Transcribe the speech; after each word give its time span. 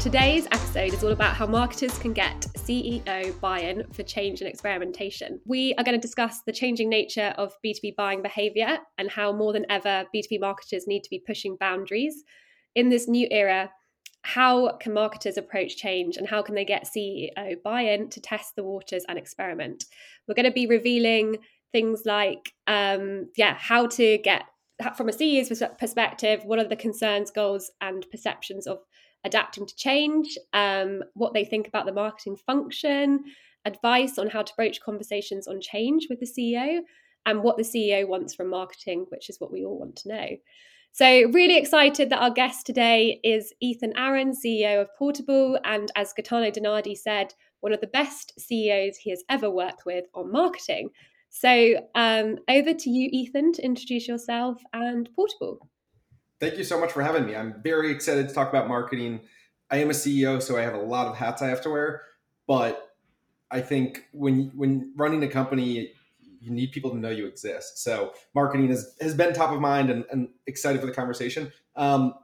Today's 0.00 0.46
episode 0.52 0.94
is 0.94 1.02
all 1.02 1.10
about 1.10 1.34
how 1.34 1.44
marketers 1.44 1.98
can 1.98 2.12
get 2.12 2.40
CEO 2.56 3.40
buy 3.40 3.58
in 3.58 3.82
for 3.92 4.04
change 4.04 4.40
and 4.40 4.48
experimentation. 4.48 5.40
We 5.44 5.74
are 5.74 5.82
going 5.82 5.96
to 5.96 6.00
discuss 6.00 6.42
the 6.42 6.52
changing 6.52 6.88
nature 6.88 7.34
of 7.36 7.52
B2B 7.66 7.96
buying 7.96 8.22
behavior 8.22 8.78
and 8.98 9.10
how 9.10 9.32
more 9.32 9.52
than 9.52 9.66
ever 9.68 10.04
B2B 10.14 10.38
marketers 10.38 10.86
need 10.86 11.02
to 11.02 11.10
be 11.10 11.18
pushing 11.26 11.56
boundaries. 11.58 12.22
In 12.76 12.90
this 12.90 13.08
new 13.08 13.26
era, 13.32 13.72
how 14.22 14.76
can 14.76 14.94
marketers 14.94 15.36
approach 15.36 15.76
change 15.76 16.16
and 16.16 16.28
how 16.28 16.42
can 16.42 16.54
they 16.54 16.64
get 16.64 16.86
CEO 16.86 17.60
buy 17.64 17.80
in 17.80 18.08
to 18.10 18.20
test 18.20 18.54
the 18.54 18.62
waters 18.62 19.04
and 19.08 19.18
experiment? 19.18 19.84
We're 20.28 20.36
going 20.36 20.46
to 20.46 20.52
be 20.52 20.68
revealing 20.68 21.38
things 21.72 22.02
like, 22.04 22.52
um, 22.68 23.30
yeah, 23.36 23.56
how 23.58 23.88
to 23.88 24.18
get 24.18 24.44
from 24.96 25.08
a 25.08 25.12
CEO's 25.12 25.60
perspective, 25.76 26.44
what 26.44 26.60
are 26.60 26.68
the 26.68 26.76
concerns, 26.76 27.32
goals, 27.32 27.72
and 27.80 28.06
perceptions 28.12 28.68
of 28.68 28.78
adapting 29.24 29.66
to 29.66 29.76
change, 29.76 30.38
um, 30.52 31.02
what 31.14 31.34
they 31.34 31.44
think 31.44 31.68
about 31.68 31.86
the 31.86 31.92
marketing 31.92 32.36
function, 32.36 33.24
advice 33.64 34.18
on 34.18 34.28
how 34.28 34.42
to 34.42 34.52
broach 34.56 34.80
conversations 34.80 35.48
on 35.48 35.60
change 35.60 36.06
with 36.08 36.20
the 36.20 36.26
CEO, 36.26 36.80
and 37.26 37.42
what 37.42 37.56
the 37.56 37.62
CEO 37.62 38.06
wants 38.08 38.34
from 38.34 38.48
marketing, 38.48 39.06
which 39.10 39.28
is 39.28 39.38
what 39.38 39.52
we 39.52 39.64
all 39.64 39.78
want 39.78 39.96
to 39.96 40.08
know. 40.08 40.28
So, 40.92 41.06
really 41.30 41.56
excited 41.58 42.10
that 42.10 42.20
our 42.20 42.30
guest 42.30 42.66
today 42.66 43.20
is 43.22 43.52
Ethan 43.60 43.92
Aaron, 43.96 44.32
CEO 44.32 44.80
of 44.80 44.88
Portable, 44.98 45.58
and 45.64 45.92
as 45.94 46.12
Gaetano 46.12 46.50
DiNardi 46.50 46.96
said, 46.96 47.34
one 47.60 47.72
of 47.72 47.80
the 47.80 47.86
best 47.88 48.32
CEOs 48.38 48.96
he 48.96 49.10
has 49.10 49.22
ever 49.28 49.50
worked 49.50 49.84
with 49.84 50.06
on 50.14 50.32
marketing. 50.32 50.90
So, 51.28 51.86
um, 51.94 52.38
over 52.48 52.72
to 52.72 52.90
you, 52.90 53.10
Ethan, 53.12 53.52
to 53.52 53.64
introduce 53.64 54.08
yourself 54.08 54.62
and 54.72 55.08
Portable. 55.14 55.68
Thank 56.40 56.56
you 56.56 56.64
so 56.64 56.78
much 56.78 56.92
for 56.92 57.02
having 57.02 57.26
me. 57.26 57.34
I'm 57.34 57.60
very 57.62 57.90
excited 57.90 58.28
to 58.28 58.34
talk 58.34 58.48
about 58.48 58.68
marketing. 58.68 59.20
I 59.70 59.78
am 59.78 59.90
a 59.90 59.94
CEO, 59.94 60.40
so 60.40 60.56
I 60.56 60.62
have 60.62 60.74
a 60.74 60.80
lot 60.80 61.08
of 61.08 61.16
hats 61.16 61.42
I 61.42 61.48
have 61.48 61.60
to 61.62 61.70
wear, 61.70 62.02
but 62.46 62.90
I 63.50 63.60
think 63.60 64.04
when 64.12 64.52
when 64.54 64.92
running 64.96 65.24
a 65.24 65.28
company, 65.28 65.92
you 66.40 66.50
need 66.52 66.70
people 66.70 66.90
to 66.90 66.96
know 66.96 67.10
you 67.10 67.26
exist. 67.26 67.82
So 67.82 68.12
marketing 68.34 68.68
has, 68.68 68.94
has 69.00 69.14
been 69.14 69.34
top 69.34 69.50
of 69.50 69.60
mind 69.60 69.90
and, 69.90 70.04
and 70.12 70.28
excited 70.46 70.80
for 70.80 70.86
the 70.86 70.92
conversation. 70.92 71.52
Um, 71.74 72.14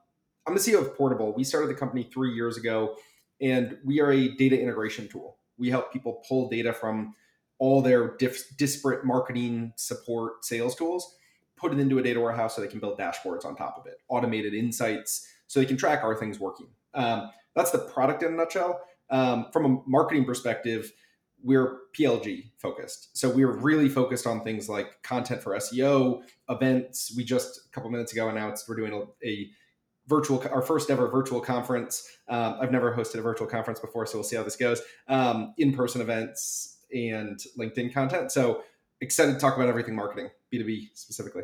I'm 0.47 0.55
the 0.55 0.61
CEO 0.61 0.81
of 0.81 0.97
Portable. 0.97 1.35
We 1.35 1.43
started 1.43 1.69
the 1.69 1.75
company 1.75 2.09
three 2.13 2.35
years 2.35 2.57
ago, 2.57 2.97
and 3.41 3.77
we 3.85 4.01
are 4.01 4.13
a 4.13 4.29
data 4.37 4.61
integration 4.61 5.09
tool. 5.09 5.39
We 5.59 5.71
help 5.71 5.93
people 5.93 6.23
pull 6.29 6.49
data 6.49 6.73
from 6.73 7.15
all 7.59 7.83
their 7.83 8.17
diff- 8.17 8.57
disparate 8.57 9.05
marketing 9.05 9.73
support 9.77 10.45
sales 10.45 10.77
tools 10.77 11.17
put 11.65 11.73
it 11.73 11.81
into 11.81 11.99
a 11.99 12.03
data 12.03 12.21
warehouse 12.21 12.55
so 12.55 12.61
they 12.61 12.69
can 12.69 12.79
build 12.79 12.99
dashboards 12.99 13.47
on 13.47 13.57
top 13.57 13.79
of 13.79 13.87
it, 13.87 13.97
automated 14.09 14.53
insights 14.53 15.27
so 15.47 15.59
they 15.59 15.65
can 15.65 15.79
track 15.79 16.05
are 16.05 16.15
things 16.15 16.39
working. 16.39 16.67
Um, 16.93 17.31
that's 17.57 17.71
the 17.71 17.79
product 17.79 18.23
in 18.23 18.35
a 18.35 18.37
nutshell. 18.37 18.83
Um, 19.09 19.47
from 19.51 19.65
a 19.65 19.83
marketing 19.87 20.27
perspective, 20.27 20.93
we're 21.43 21.79
PLG 21.99 22.51
focused. 22.59 23.17
So 23.17 23.31
we're 23.31 23.57
really 23.57 23.89
focused 23.89 24.27
on 24.27 24.43
things 24.45 24.69
like 24.69 25.03
content 25.03 25.43
for 25.43 25.57
SEO, 25.57 26.21
events. 26.51 27.15
We 27.17 27.25
just 27.25 27.61
a 27.67 27.71
couple 27.71 27.91
minutes 27.91 28.13
ago 28.13 28.29
announced 28.29 28.69
we're 28.69 28.77
doing 28.77 28.93
a, 28.93 29.27
a 29.27 29.49
virtual, 30.07 30.45
our 30.51 30.61
first 30.61 30.91
ever 30.91 31.09
virtual 31.09 31.41
conference. 31.41 32.07
Um, 32.29 32.59
I've 32.61 32.73
never 32.73 32.95
hosted 32.95 33.21
a 33.21 33.23
virtual 33.23 33.47
conference 33.47 33.81
before, 33.81 34.05
so 34.05 34.19
we'll 34.19 34.25
see 34.25 34.37
how 34.37 34.43
this 34.43 34.57
goes. 34.57 34.83
Um, 35.09 35.55
in 35.57 35.73
person 35.73 36.03
events 36.03 36.77
and 36.93 37.41
LinkedIn 37.59 37.95
content. 37.95 38.33
So 38.33 38.63
excited 39.01 39.33
to 39.35 39.39
talk 39.39 39.57
about 39.57 39.69
everything 39.69 39.95
marketing, 39.95 40.31
B2B 40.53 40.91
specifically. 40.95 41.43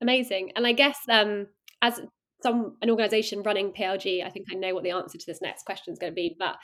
Amazing. 0.00 0.52
And 0.56 0.66
I 0.66 0.72
guess 0.72 0.98
um, 1.08 1.46
as 1.82 2.00
some 2.42 2.76
an 2.82 2.90
organization 2.90 3.42
running 3.42 3.72
PLG, 3.72 4.24
I 4.24 4.30
think 4.30 4.46
I 4.50 4.54
know 4.54 4.74
what 4.74 4.84
the 4.84 4.90
answer 4.90 5.18
to 5.18 5.26
this 5.26 5.42
next 5.42 5.64
question 5.64 5.92
is 5.92 5.98
going 5.98 6.12
to 6.12 6.14
be. 6.14 6.36
But 6.38 6.56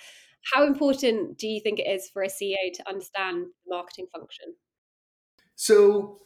how 0.54 0.66
important 0.66 1.38
do 1.38 1.46
you 1.48 1.60
think 1.60 1.78
it 1.78 1.86
is 1.86 2.08
for 2.12 2.22
a 2.22 2.28
CEO 2.28 2.72
to 2.74 2.88
understand 2.88 3.46
the 3.66 3.74
marketing 3.74 4.06
function? 4.12 4.54
So 5.56 6.18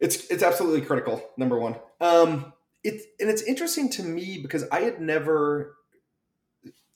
it's 0.00 0.30
it's 0.30 0.42
absolutely 0.42 0.82
critical. 0.82 1.22
Number 1.36 1.58
one, 1.58 1.76
um, 2.00 2.52
it's 2.84 3.04
and 3.20 3.28
it's 3.28 3.42
interesting 3.42 3.90
to 3.90 4.02
me 4.02 4.38
because 4.40 4.64
I 4.70 4.80
had 4.80 5.00
never, 5.00 5.76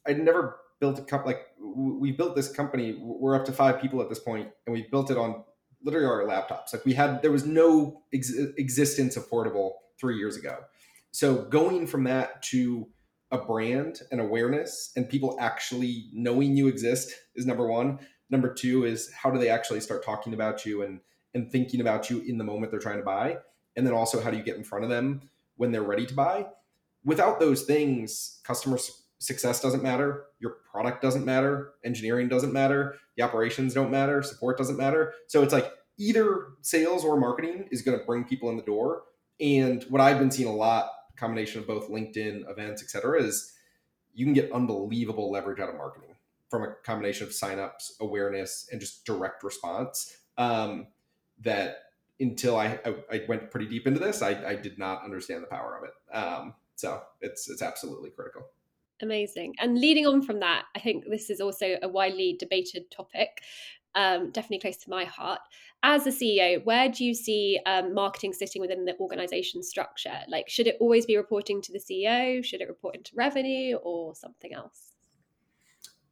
I'd 0.07 0.23
never 0.23 0.61
built 0.81 0.99
a 0.99 1.03
company 1.03 1.35
like 1.35 1.47
we 1.59 2.13
built 2.13 2.37
this 2.37 2.51
company. 2.51 2.97
We're 3.01 3.35
up 3.35 3.45
to 3.47 3.53
five 3.53 3.81
people 3.81 4.01
at 4.01 4.09
this 4.09 4.19
point, 4.19 4.49
and 4.67 4.73
we 4.73 4.87
built 4.91 5.11
it 5.11 5.17
on 5.17 5.45
literally 5.83 6.07
our 6.07 6.25
laptops. 6.25 6.73
Like 6.73 6.85
we 6.85 6.95
had, 6.95 7.23
there 7.23 7.33
was 7.33 7.47
no 7.47 8.03
ex- 8.13 8.33
existence 8.59 9.17
of 9.17 9.29
portable 9.29 9.77
three 9.99 10.17
years 10.17 10.37
ago. 10.37 10.59
So 11.13 11.45
going 11.45 11.87
from 11.87 12.05
that 12.05 12.43
to 12.45 12.89
a 13.31 13.39
brand 13.39 14.01
and 14.11 14.21
awareness 14.21 14.93
and 14.97 15.09
people 15.09 15.37
actually 15.41 16.09
knowing 16.13 16.57
you 16.57 16.69
exist 16.69 17.13
is 17.35 17.47
number 17.47 17.67
one. 17.67 17.99
Number 18.29 18.53
two 18.53 18.85
is 18.85 19.13
how 19.13 19.31
do 19.31 19.39
they 19.39 19.49
actually 19.49 19.81
start 19.81 20.05
talking 20.05 20.35
about 20.35 20.65
you 20.65 20.83
and 20.83 21.01
and 21.33 21.51
thinking 21.51 21.81
about 21.81 22.11
you 22.11 22.21
in 22.27 22.39
the 22.39 22.45
moment 22.45 22.73
they're 22.73 22.81
trying 22.81 22.99
to 22.99 23.05
buy, 23.05 23.39
and 23.77 23.87
then 23.87 23.95
also 23.95 24.21
how 24.21 24.33
do 24.33 24.37
you 24.37 24.43
get 24.43 24.57
in 24.57 24.65
front 24.65 24.83
of 24.83 24.91
them 24.91 25.21
when 25.57 25.71
they're 25.71 25.83
ready 25.83 26.05
to 26.07 26.15
buy. 26.15 26.47
Without 27.05 27.39
those 27.39 27.63
things, 27.63 28.41
customers 28.43 29.00
success 29.21 29.61
doesn't 29.61 29.83
matter, 29.83 30.25
your 30.41 30.57
product 30.71 31.03
doesn't 31.03 31.25
matter, 31.25 31.75
engineering 31.85 32.27
doesn't 32.27 32.53
matter, 32.53 32.97
the 33.17 33.23
operations 33.23 33.75
don't 33.75 33.91
matter, 33.91 34.23
support 34.23 34.59
doesn't 34.59 34.79
matter. 34.79 35.13
So 35.29 35.43
it's 35.43 35.53
like 35.53 35.71
either 35.99 36.49
sales 36.63 37.05
or 37.05 37.21
marketing 37.21 37.69
is 37.71 37.83
going 37.83 37.99
to 37.99 38.05
bring 38.05 38.25
people 38.25 38.49
in 38.49 38.57
the 38.57 38.63
door. 38.63 39.03
And 39.39 39.85
what 39.85 40.01
I've 40.01 40.19
been 40.19 40.31
seeing 40.31 40.49
a 40.49 40.55
lot, 40.55 40.91
combination 41.17 41.61
of 41.61 41.67
both 41.67 41.91
LinkedIn 41.91 42.51
events, 42.51 42.83
et 42.83 42.89
cetera, 42.89 43.23
is 43.23 43.53
you 44.15 44.25
can 44.25 44.33
get 44.33 44.51
unbelievable 44.53 45.31
leverage 45.31 45.61
out 45.61 45.69
of 45.69 45.77
marketing 45.77 46.17
from 46.49 46.63
a 46.65 46.75
combination 46.85 47.27
of 47.27 47.33
signups, 47.33 47.93
awareness, 48.01 48.69
and 48.73 48.81
just 48.81 49.05
direct 49.05 49.45
response. 49.45 50.17
Um, 50.39 50.89
that 51.43 51.85
until 52.19 52.57
I, 52.57 52.79
I, 52.85 52.95
I, 53.11 53.23
went 53.29 53.51
pretty 53.51 53.67
deep 53.67 53.87
into 53.87 54.01
this, 54.01 54.23
I, 54.23 54.31
I, 54.47 54.55
did 54.55 54.79
not 54.79 55.05
understand 55.05 55.43
the 55.43 55.47
power 55.47 55.79
of 55.79 55.85
it. 55.85 56.17
Um, 56.17 56.55
so 56.77 57.03
it's 57.21 57.49
it's 57.51 57.63
absolutely 57.63 58.11
critical. 58.11 58.47
Amazing. 59.03 59.55
And 59.59 59.79
leading 59.79 60.07
on 60.07 60.23
from 60.23 60.41
that, 60.41 60.65
I 60.77 60.81
think 60.81 61.05
this 61.09 61.31
is 61.31 61.41
also 61.41 61.77
a 61.83 61.89
widely 61.89 62.37
debated 62.39 62.91
topic, 62.91 63.43
um, 63.95 64.31
definitely 64.31 64.61
close 64.61 64.77
to 64.79 64.91
my 64.91 65.05
heart. 65.05 65.41
As 65.83 66.07
a 66.07 66.11
CEO, 66.11 66.63
where 66.65 66.91
do 66.91 67.05
you 67.05 67.15
see 67.15 67.59
um, 67.65 67.95
marketing 67.95 68.35
sitting 68.35 68.61
within 68.61 68.85
the 68.85 68.97
organization 68.99 69.63
structure? 69.63 70.19
Like, 70.29 70.49
should 70.49 70.67
it 70.67 70.77
always 70.81 71.07
be 71.07 71.17
reporting 71.17 71.63
to 71.63 71.73
the 71.73 71.79
CEO? 71.79 72.45
Should 72.45 72.61
it 72.61 72.69
report 72.69 72.97
into 72.97 73.13
revenue 73.17 73.77
or 73.77 74.15
something 74.15 74.53
else? 74.53 74.93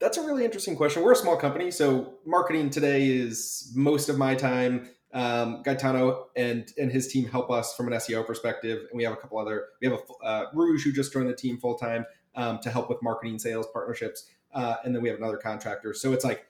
That's 0.00 0.16
a 0.16 0.22
really 0.22 0.44
interesting 0.44 0.76
question. 0.76 1.03
We're 1.03 1.12
a 1.12 1.16
small 1.16 1.37
company, 1.37 1.70
so 1.70 2.15
marketing 2.25 2.70
today 2.70 3.09
is 3.09 3.72
most 3.75 4.09
of 4.09 4.16
my 4.16 4.34
time. 4.34 4.88
Um, 5.12 5.62
Gaetano 5.65 6.26
and 6.37 6.70
and 6.76 6.93
his 6.93 7.09
team 7.09 7.26
help 7.26 7.50
us 7.50 7.75
from 7.75 7.88
an 7.88 7.94
SEO 7.94 8.26
perspective, 8.26 8.87
and 8.91 8.97
we 8.97 9.05
have 9.05 9.12
a 9.15 9.16
couple 9.16 9.38
other. 9.38 9.66
We 9.81 9.88
have 9.88 9.99
a 9.99 10.25
uh, 10.25 10.44
Rouge 10.53 10.84
who 10.84 10.93
just 10.93 11.12
joined 11.12 11.28
the 11.28 11.34
team 11.34 11.59
full 11.59 11.76
time 11.76 12.05
um, 12.38 12.59
to 12.60 12.71
help 12.71 12.88
with 12.88 13.03
marketing, 13.03 13.38
sales, 13.38 13.66
partnerships, 13.72 14.31
uh, 14.54 14.76
and 14.84 14.94
then 14.94 15.03
we 15.03 15.09
have 15.10 15.19
another 15.19 15.37
contractor. 15.37 15.93
So 15.93 16.12
it's 16.12 16.25
like 16.25 16.47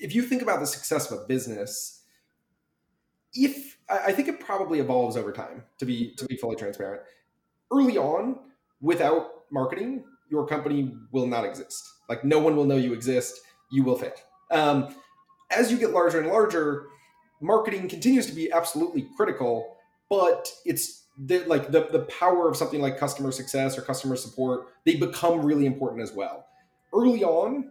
if 0.00 0.14
you 0.14 0.22
think 0.22 0.42
about 0.42 0.58
the 0.58 0.66
success 0.66 1.10
of 1.10 1.20
a 1.20 1.24
business, 1.26 2.02
if 3.34 3.78
I 3.88 4.12
think 4.12 4.28
it 4.28 4.40
probably 4.40 4.80
evolves 4.80 5.16
over 5.16 5.30
time 5.32 5.64
to 5.78 5.84
be 5.84 6.14
to 6.16 6.24
be 6.24 6.36
fully 6.36 6.56
transparent. 6.56 7.02
Early 7.72 7.98
on, 7.98 8.38
without 8.80 9.44
marketing, 9.50 10.04
your 10.28 10.46
company 10.46 10.94
will 11.12 11.26
not 11.26 11.44
exist. 11.44 11.88
Like 12.08 12.24
no 12.24 12.38
one 12.38 12.56
will 12.56 12.64
know 12.64 12.76
you 12.76 12.92
exist. 12.92 13.40
You 13.70 13.84
will 13.84 13.96
fail. 13.96 14.12
Um, 14.50 14.94
as 15.50 15.70
you 15.70 15.78
get 15.78 15.90
larger 15.90 16.18
and 16.20 16.28
larger, 16.28 16.86
marketing 17.40 17.88
continues 17.88 18.26
to 18.26 18.32
be 18.32 18.50
absolutely 18.50 19.08
critical, 19.16 19.76
but 20.08 20.50
it's 20.64 20.99
like 21.28 21.70
the, 21.70 21.88
the 21.90 22.06
power 22.18 22.48
of 22.48 22.56
something 22.56 22.80
like 22.80 22.98
customer 22.98 23.30
success 23.32 23.76
or 23.76 23.82
customer 23.82 24.16
support, 24.16 24.68
they 24.84 24.96
become 24.96 25.44
really 25.44 25.66
important 25.66 26.02
as 26.02 26.12
well. 26.12 26.46
Early 26.94 27.22
on, 27.22 27.70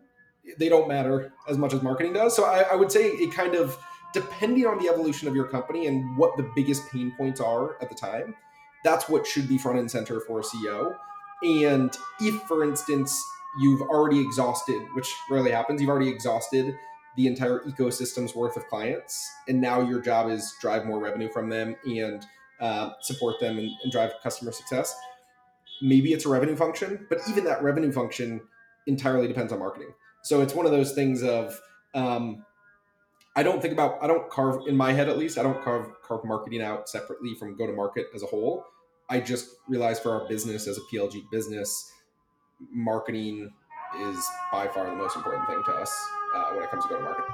they 0.58 0.70
don't 0.70 0.88
matter 0.88 1.34
as 1.48 1.58
much 1.58 1.74
as 1.74 1.82
marketing 1.82 2.14
does. 2.14 2.36
So 2.36 2.46
I, 2.46 2.62
I 2.72 2.76
would 2.76 2.92
say 2.92 3.08
it 3.08 3.34
kind 3.34 3.56
of 3.56 3.78
depending 4.14 4.66
on 4.66 4.80
the 4.80 4.90
evolution 4.90 5.28
of 5.28 5.36
your 5.36 5.46
company 5.46 5.88
and 5.88 6.18
what 6.18 6.36
the 6.38 6.50
biggest 6.56 6.90
pain 6.92 7.14
points 7.18 7.40
are 7.40 7.82
at 7.82 7.90
the 7.90 7.96
time, 7.96 8.36
that's 8.84 9.10
what 9.10 9.28
should 9.28 9.48
be 9.48 9.58
front 9.58 9.80
and 9.80 9.90
center 9.90 10.20
for 10.20 10.40
a 10.40 10.44
CEO. 10.44 10.96
And 11.44 11.96
if, 12.20 12.36
for 12.44 12.64
instance, 12.64 13.24
you've 13.60 13.82
already 13.82 14.20
exhausted, 14.20 14.82
which 14.94 15.14
rarely 15.30 15.52
happens, 15.52 15.82
you've 15.82 15.90
already 15.90 16.10
exhausted 16.10 16.76
the 17.16 17.28
entire 17.28 17.60
ecosystem's 17.62 18.36
worth 18.36 18.56
of 18.56 18.68
clients, 18.68 19.30
and 19.48 19.60
now 19.60 19.82
your 19.82 20.00
job 20.00 20.30
is 20.30 20.56
drive 20.62 20.86
more 20.86 21.00
revenue 21.00 21.30
from 21.30 21.50
them 21.50 21.76
and 21.86 22.26
uh, 22.60 22.92
support 23.02 23.40
them 23.40 23.58
and, 23.58 23.70
and 23.84 23.92
drive 23.92 24.14
customer 24.22 24.52
success. 24.52 24.96
Maybe 25.82 26.14
it's 26.14 26.26
a 26.26 26.30
revenue 26.30 26.56
function, 26.56 27.06
but 27.10 27.20
even 27.30 27.44
that 27.46 27.64
revenue 27.64 27.92
function 27.92 28.42
entirely 28.88 29.28
depends 29.28 29.54
on 29.54 29.60
marketing. 29.60 29.94
So 30.24 30.42
it's 30.42 30.54
one 30.54 30.66
of 30.66 30.72
those 30.72 30.94
things 30.94 31.24
of 31.24 31.60
um, 31.94 32.46
I 33.36 33.44
don't 33.44 33.62
think 33.62 33.74
about 33.74 34.04
I 34.04 34.08
don't 34.08 34.30
carve 34.30 34.68
in 34.68 34.76
my 34.76 34.92
head 34.92 35.08
at 35.08 35.18
least 35.18 35.38
I 35.38 35.44
don't 35.44 35.64
carve 35.64 35.88
carve 36.04 36.26
marketing 36.26 36.62
out 36.62 36.90
separately 36.90 37.36
from 37.36 37.56
go 37.56 37.68
to 37.68 37.74
market 37.74 38.08
as 38.14 38.24
a 38.24 38.26
whole. 38.26 38.66
I 39.10 39.20
just 39.20 39.50
realize 39.68 40.00
for 40.00 40.12
our 40.12 40.28
business 40.28 40.68
as 40.68 40.78
a 40.78 40.82
PLG 40.94 41.24
business, 41.32 41.92
marketing 42.72 43.50
is 44.02 44.24
by 44.52 44.68
far 44.68 44.86
the 44.86 44.96
most 44.96 45.16
important 45.16 45.48
thing 45.48 45.62
to 45.66 45.72
us 45.72 45.92
uh, 46.36 46.52
when 46.52 46.64
it 46.64 46.70
comes 46.70 46.84
to 46.84 46.90
go 46.90 46.98
to 46.98 47.04
market. 47.04 47.26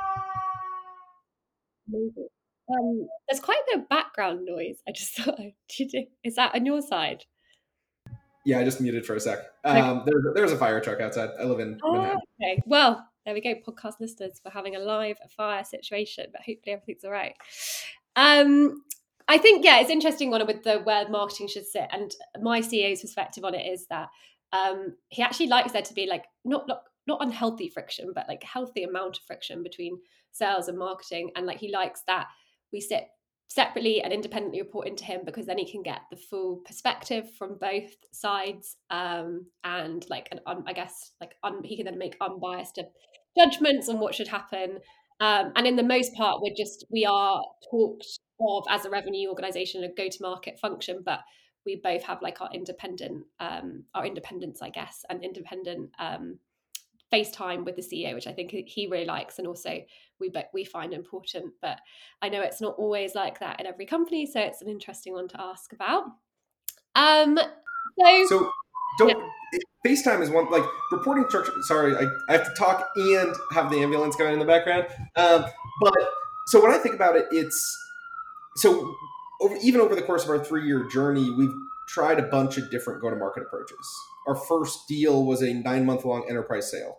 Amazing. 1.89 2.28
Um, 2.70 3.08
there's 3.30 3.40
quite 3.40 3.58
a 3.58 3.64
bit 3.72 3.84
of 3.84 3.90
background 3.90 4.46
noise. 4.46 4.78
I 4.88 4.92
just 4.92 5.16
thought, 5.18 5.40
is 6.24 6.36
that 6.36 6.56
on 6.56 6.66
your 6.66 6.82
side? 6.82 7.26
Yeah, 8.46 8.60
I 8.60 8.64
just 8.64 8.80
muted 8.80 9.06
for 9.06 9.16
a 9.16 9.20
sec. 9.20 9.40
Um, 9.64 10.04
there's, 10.06 10.24
there's 10.36 10.52
a 10.52 10.58
fire 10.58 10.80
truck 10.80 11.02
outside. 11.02 11.30
I 11.40 11.46
live 11.46 11.60
in 11.60 11.80
oh, 11.84 12.16
Okay. 12.40 12.62
Well, 12.68 13.04
there 13.26 13.34
we 13.34 13.42
go. 13.42 13.56
Podcast 13.56 13.96
listeners 14.00 14.40
for 14.42 14.52
having 14.52 14.76
a 14.76 14.80
live 14.80 15.18
fire 15.36 15.64
situation, 15.64 16.28
but 16.32 16.42
hopefully 16.42 16.74
everything's 16.74 17.04
all 17.04 17.12
right. 17.12 17.34
Um, 18.16 18.84
I 19.28 19.40
think 19.40 19.66
yeah, 19.66 19.80
it's 19.80 19.90
interesting 19.90 20.30
one 20.30 20.46
with 20.46 20.64
the 20.64 20.80
where 20.80 21.10
marketing 21.10 21.48
should 21.48 21.66
sit, 21.66 21.88
and 21.92 22.14
my 22.40 22.62
CEO's 22.62 23.02
perspective 23.02 23.44
on 23.44 23.56
it 23.56 23.66
is 23.66 23.88
that 23.88 24.10
um, 24.54 24.96
he 25.10 25.24
actually 25.24 25.48
likes 25.48 25.72
there 25.72 25.82
to 25.82 25.94
be 25.96 26.06
like 26.08 26.26
not 26.46 26.68
not 26.68 26.84
not 27.08 27.24
unhealthy 27.24 27.68
friction, 27.68 28.12
but 28.14 28.28
like 28.28 28.44
healthy 28.44 28.84
amount 28.84 29.18
of 29.18 29.24
friction 29.24 29.64
between 29.64 29.98
sales 30.32 30.68
and 30.68 30.78
marketing, 30.78 31.32
and 31.36 31.48
like 31.48 31.58
he 31.58 31.72
likes 31.72 32.04
that 32.06 32.28
we 32.75 32.81
sit 32.81 33.07
separately 33.48 34.01
and 34.01 34.12
independently 34.12 34.62
report 34.62 34.86
into 34.86 35.06
him 35.06 35.22
because 35.25 35.45
then 35.45 35.57
he 35.57 35.72
can 35.72 35.81
get 35.81 36.01
the 36.12 36.18
full 36.18 36.57
perspective 36.66 37.25
from 37.39 37.57
both 37.60 37.89
sides 38.12 38.75
um, 38.89 39.45
and 39.63 40.06
like 40.10 40.27
an 40.31 40.42
un, 40.45 40.62
i 40.68 40.74
guess 40.74 41.12
like 41.22 41.36
un, 41.44 41.63
he 41.63 41.77
can 41.77 41.86
then 41.86 41.98
make 41.98 42.18
unbiased 42.19 42.77
judgments 43.38 43.88
on 43.88 44.00
what 44.00 44.13
should 44.13 44.27
happen. 44.27 44.80
Um, 45.22 45.54
and 45.56 45.66
in 45.66 45.77
the 45.77 45.83
most 45.83 46.13
part 46.16 46.42
we're 46.42 46.56
just 46.57 46.86
we 46.92 47.06
are 47.06 47.42
talked 47.72 48.06
of 48.42 48.66
as 48.69 48.83
a 48.83 48.89
revenue 48.89 49.30
organization 49.30 49.86
a 49.86 49.88
go 49.95 50.10
to 50.10 50.18
market 50.21 50.60
function 50.60 51.01
but 51.06 51.21
we 51.66 51.80
both 51.81 52.04
have 52.04 52.21
like 52.21 52.42
our 52.42 52.50
independent 52.54 53.24
um, 53.39 53.86
our 53.94 54.06
independence 54.06 54.62
i 54.62 54.69
guess 54.69 55.06
and 55.10 55.24
independent 55.24 55.89
um, 56.00 56.38
FaceTime 57.13 57.66
with 57.66 57.75
the 57.75 57.81
CEO, 57.81 58.13
which 58.13 58.28
I 58.28 58.34
think 58.34 58.52
he 58.52 58.88
really 58.88 59.06
likes, 59.06 59.40
and 59.40 59.48
also 59.48 59.81
we 60.19 60.31
we 60.54 60.63
find 60.63 60.94
important. 60.94 61.54
But 61.62 61.80
I 62.22 62.30
know 62.30 62.42
it's 62.42 62.62
not 62.62 62.75
always 62.78 63.16
like 63.16 63.40
that 63.40 63.60
in 63.60 63.66
every 63.66 63.86
company, 63.86 64.25
so 64.25 64.40
it's 64.40 64.62
an 64.62 64.69
interesting 64.69 65.13
one 65.13 65.28
to 65.30 65.42
ask 65.42 65.72
about. 65.74 66.04
Um, 66.96 67.38
so, 67.98 68.25
so 68.28 68.52
don't 68.98 69.10
yeah. 69.10 69.60
FaceTime 69.86 70.22
is 70.22 70.30
one 70.30 70.50
like 70.50 70.63
reporting 70.92 71.25
structure. 71.30 71.54
Sorry, 71.62 71.96
I, 71.96 72.07
I 72.30 72.34
have 72.34 72.46
to 72.46 72.54
talk 72.57 72.90
and 72.96 73.36
have 73.52 73.69
the 73.69 73.78
ambulance 73.78 74.16
going 74.16 74.34
in 74.34 74.40
the 74.40 74.46
background. 74.46 74.88
Um, 75.16 75.46
but 75.81 75.94
so 76.48 76.62
when 76.62 76.72
I 76.72 76.78
think 76.78 76.96
about 76.96 77.16
it, 77.16 77.28
it's 77.31 77.78
so 78.57 78.96
over, 79.42 79.56
even 79.62 79.81
over 79.81 79.96
the 79.96 80.02
course 80.02 80.24
of 80.24 80.30
our 80.30 80.44
three 80.44 80.66
year 80.66 80.88
journey, 80.88 81.30
we've 81.31 81.54
tried 81.88 82.20
a 82.20 82.24
bunch 82.24 82.58
of 82.58 82.70
different 82.72 83.02
go 83.02 83.10
to 83.10 83.16
market 83.16 83.44
approaches. 83.44 83.78
Our 84.28 84.36
first 84.36 84.88
deal 84.88 85.26
was 85.26 85.42
a 85.42 85.54
nine 85.54 85.86
month 85.86 86.06
long 86.06 86.26
enterprise 86.30 86.72
sale 86.72 86.98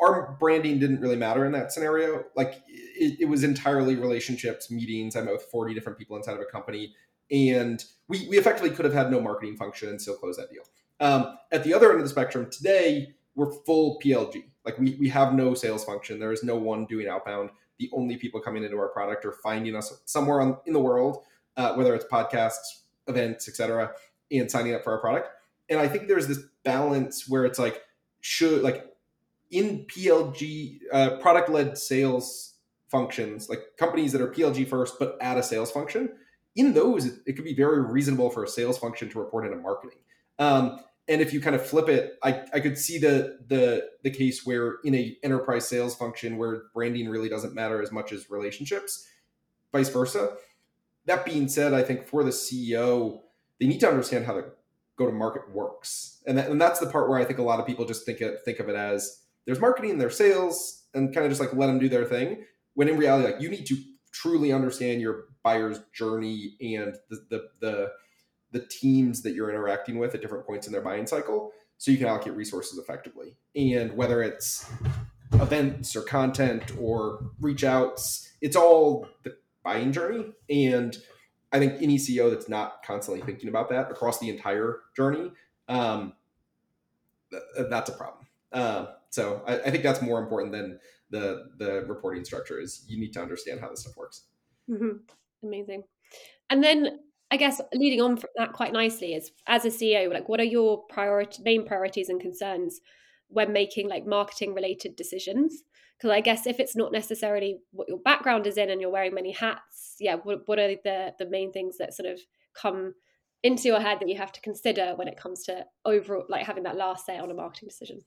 our 0.00 0.36
branding 0.38 0.78
didn't 0.78 1.00
really 1.00 1.16
matter 1.16 1.44
in 1.44 1.52
that 1.52 1.72
scenario. 1.72 2.24
Like 2.36 2.62
it, 2.68 3.20
it, 3.20 3.28
was 3.28 3.44
entirely 3.44 3.96
relationships, 3.96 4.70
meetings. 4.70 5.16
I 5.16 5.20
met 5.20 5.32
with 5.32 5.44
40 5.44 5.74
different 5.74 5.98
people 5.98 6.16
inside 6.16 6.34
of 6.34 6.40
a 6.40 6.44
company. 6.44 6.94
And 7.30 7.82
we, 8.08 8.26
we 8.28 8.36
effectively 8.36 8.70
could 8.70 8.84
have 8.84 8.94
had 8.94 9.10
no 9.10 9.20
marketing 9.20 9.56
function 9.56 9.88
and 9.88 10.00
still 10.00 10.16
close 10.16 10.36
that 10.36 10.50
deal. 10.50 10.62
Um, 11.00 11.38
at 11.52 11.64
the 11.64 11.74
other 11.74 11.90
end 11.90 12.00
of 12.00 12.04
the 12.04 12.10
spectrum, 12.10 12.48
today 12.50 13.14
we're 13.34 13.50
full 13.64 13.98
PLG. 14.04 14.44
Like 14.64 14.78
we, 14.78 14.96
we 15.00 15.08
have 15.08 15.34
no 15.34 15.54
sales 15.54 15.84
function. 15.84 16.18
There 16.18 16.32
is 16.32 16.44
no 16.44 16.56
one 16.56 16.86
doing 16.86 17.08
outbound. 17.08 17.50
The 17.78 17.90
only 17.92 18.16
people 18.16 18.40
coming 18.40 18.62
into 18.62 18.76
our 18.78 18.88
product 18.88 19.24
are 19.24 19.32
finding 19.32 19.74
us 19.74 20.02
somewhere 20.04 20.40
on, 20.40 20.58
in 20.66 20.72
the 20.72 20.80
world, 20.80 21.24
uh, 21.56 21.74
whether 21.74 21.94
it's 21.94 22.04
podcasts, 22.04 22.83
events, 23.08 23.48
etc., 23.48 23.92
and 24.30 24.50
signing 24.50 24.74
up 24.74 24.84
for 24.84 24.92
our 24.92 25.00
product. 25.00 25.28
And 25.68 25.78
I 25.78 25.88
think 25.88 26.08
there's 26.08 26.26
this 26.26 26.40
balance 26.64 27.28
where 27.28 27.44
it's 27.44 27.58
like, 27.58 27.82
should 28.20 28.62
like 28.62 28.86
in 29.50 29.84
PLG 29.86 30.80
uh, 30.92 31.16
product 31.18 31.48
led 31.48 31.78
sales 31.78 32.54
functions, 32.90 33.48
like 33.48 33.60
companies 33.78 34.12
that 34.12 34.20
are 34.20 34.28
PLG 34.28 34.66
first 34.68 34.98
but 34.98 35.16
add 35.20 35.38
a 35.38 35.42
sales 35.42 35.70
function, 35.70 36.10
in 36.56 36.74
those 36.74 37.06
it, 37.06 37.14
it 37.26 37.32
could 37.34 37.44
be 37.44 37.54
very 37.54 37.82
reasonable 37.82 38.30
for 38.30 38.44
a 38.44 38.48
sales 38.48 38.78
function 38.78 39.08
to 39.10 39.18
report 39.18 39.44
into 39.44 39.56
marketing. 39.58 39.98
Um, 40.38 40.80
and 41.06 41.20
if 41.20 41.32
you 41.32 41.40
kind 41.40 41.54
of 41.54 41.64
flip 41.64 41.88
it, 41.88 42.18
I, 42.22 42.44
I 42.52 42.60
could 42.60 42.78
see 42.78 42.98
the 42.98 43.38
the 43.46 43.90
the 44.02 44.10
case 44.10 44.46
where 44.46 44.76
in 44.84 44.94
a 44.94 45.16
enterprise 45.22 45.68
sales 45.68 45.94
function 45.94 46.38
where 46.38 46.64
branding 46.72 47.08
really 47.08 47.28
doesn't 47.28 47.54
matter 47.54 47.82
as 47.82 47.92
much 47.92 48.12
as 48.12 48.30
relationships, 48.30 49.06
vice 49.72 49.90
versa. 49.90 50.36
That 51.06 51.24
being 51.24 51.48
said, 51.48 51.74
I 51.74 51.82
think 51.82 52.06
for 52.06 52.24
the 52.24 52.30
CEO, 52.30 53.20
they 53.60 53.66
need 53.66 53.80
to 53.80 53.88
understand 53.88 54.26
how 54.26 54.34
the 54.34 54.52
go 54.96 55.06
to 55.06 55.12
market 55.12 55.50
works, 55.52 56.22
and 56.26 56.38
that, 56.38 56.48
and 56.48 56.60
that's 56.60 56.80
the 56.80 56.86
part 56.86 57.08
where 57.08 57.18
I 57.18 57.24
think 57.24 57.38
a 57.38 57.42
lot 57.42 57.60
of 57.60 57.66
people 57.66 57.84
just 57.84 58.06
think 58.06 58.20
it, 58.20 58.40
think 58.44 58.60
of 58.60 58.68
it 58.68 58.76
as 58.76 59.22
there's 59.44 59.60
marketing, 59.60 59.98
there's 59.98 60.16
sales, 60.16 60.84
and 60.94 61.12
kind 61.12 61.26
of 61.26 61.30
just 61.30 61.40
like 61.40 61.52
let 61.52 61.66
them 61.66 61.78
do 61.78 61.88
their 61.88 62.04
thing. 62.04 62.44
When 62.74 62.88
in 62.88 62.96
reality, 62.96 63.32
like 63.32 63.42
you 63.42 63.48
need 63.48 63.66
to 63.66 63.76
truly 64.12 64.52
understand 64.52 65.00
your 65.00 65.24
buyer's 65.42 65.80
journey 65.92 66.56
and 66.60 66.96
the 67.10 67.26
the 67.28 67.48
the, 67.60 67.90
the 68.52 68.66
teams 68.66 69.22
that 69.22 69.34
you're 69.34 69.50
interacting 69.50 69.98
with 69.98 70.14
at 70.14 70.22
different 70.22 70.46
points 70.46 70.66
in 70.66 70.72
their 70.72 70.82
buying 70.82 71.06
cycle, 71.06 71.52
so 71.78 71.90
you 71.90 71.98
can 71.98 72.06
allocate 72.06 72.34
resources 72.34 72.78
effectively. 72.78 73.36
And 73.54 73.96
whether 73.96 74.22
it's 74.22 74.70
events 75.32 75.96
or 75.96 76.02
content 76.02 76.72
or 76.78 77.30
reach 77.40 77.64
outs, 77.64 78.30
it's 78.40 78.56
all 78.56 79.08
the 79.22 79.36
buying 79.64 79.92
journey. 79.92 80.26
And 80.50 80.96
I 81.52 81.58
think 81.58 81.80
any 81.82 81.96
CEO 81.96 82.30
that's 82.30 82.48
not 82.48 82.82
constantly 82.84 83.24
thinking 83.24 83.48
about 83.48 83.68
that 83.70 83.90
across 83.90 84.18
the 84.18 84.28
entire 84.28 84.80
journey, 84.96 85.30
um, 85.68 86.12
that's 87.70 87.90
a 87.90 87.92
problem. 87.92 88.26
Uh, 88.52 88.86
so 89.10 89.42
I, 89.46 89.58
I, 89.60 89.70
think 89.70 89.82
that's 89.82 90.02
more 90.02 90.20
important 90.20 90.52
than 90.52 90.78
the 91.10 91.50
the 91.58 91.84
reporting 91.88 92.24
structure. 92.24 92.60
Is 92.60 92.84
you 92.86 92.98
need 92.98 93.12
to 93.14 93.20
understand 93.20 93.60
how 93.60 93.68
this 93.68 93.80
stuff 93.80 93.96
works. 93.96 94.24
Mm-hmm. 94.70 94.98
Amazing. 95.42 95.84
And 96.50 96.62
then 96.62 97.00
I 97.30 97.36
guess 97.36 97.60
leading 97.72 98.00
on 98.00 98.16
from 98.16 98.30
that 98.36 98.52
quite 98.52 98.72
nicely 98.72 99.14
is 99.14 99.32
as 99.46 99.64
a 99.64 99.68
CEO, 99.68 100.12
like 100.12 100.28
what 100.28 100.40
are 100.40 100.44
your 100.44 100.84
priority 100.88 101.42
main 101.42 101.66
priorities 101.66 102.08
and 102.08 102.20
concerns 102.20 102.80
when 103.28 103.52
making 103.52 103.88
like 103.88 104.06
marketing 104.06 104.54
related 104.54 104.94
decisions? 104.94 105.62
Because 106.04 106.16
I 106.16 106.20
guess 106.20 106.46
if 106.46 106.60
it's 106.60 106.76
not 106.76 106.92
necessarily 106.92 107.60
what 107.70 107.88
your 107.88 107.96
background 107.96 108.46
is 108.46 108.58
in 108.58 108.68
and 108.68 108.78
you're 108.78 108.90
wearing 108.90 109.14
many 109.14 109.32
hats, 109.32 109.96
yeah, 109.98 110.16
what, 110.16 110.40
what 110.44 110.58
are 110.58 110.68
the 110.68 111.14
the 111.18 111.24
main 111.30 111.50
things 111.50 111.78
that 111.78 111.94
sort 111.94 112.10
of 112.10 112.20
come 112.52 112.92
into 113.42 113.68
your 113.68 113.80
head 113.80 114.00
that 114.00 114.08
you 114.10 114.18
have 114.18 114.30
to 114.32 114.40
consider 114.42 114.92
when 114.96 115.08
it 115.08 115.16
comes 115.16 115.44
to 115.44 115.64
overall 115.86 116.26
like 116.28 116.44
having 116.44 116.64
that 116.64 116.76
last 116.76 117.06
say 117.06 117.16
on 117.16 117.30
a 117.30 117.34
marketing 117.34 117.70
decision? 117.70 118.02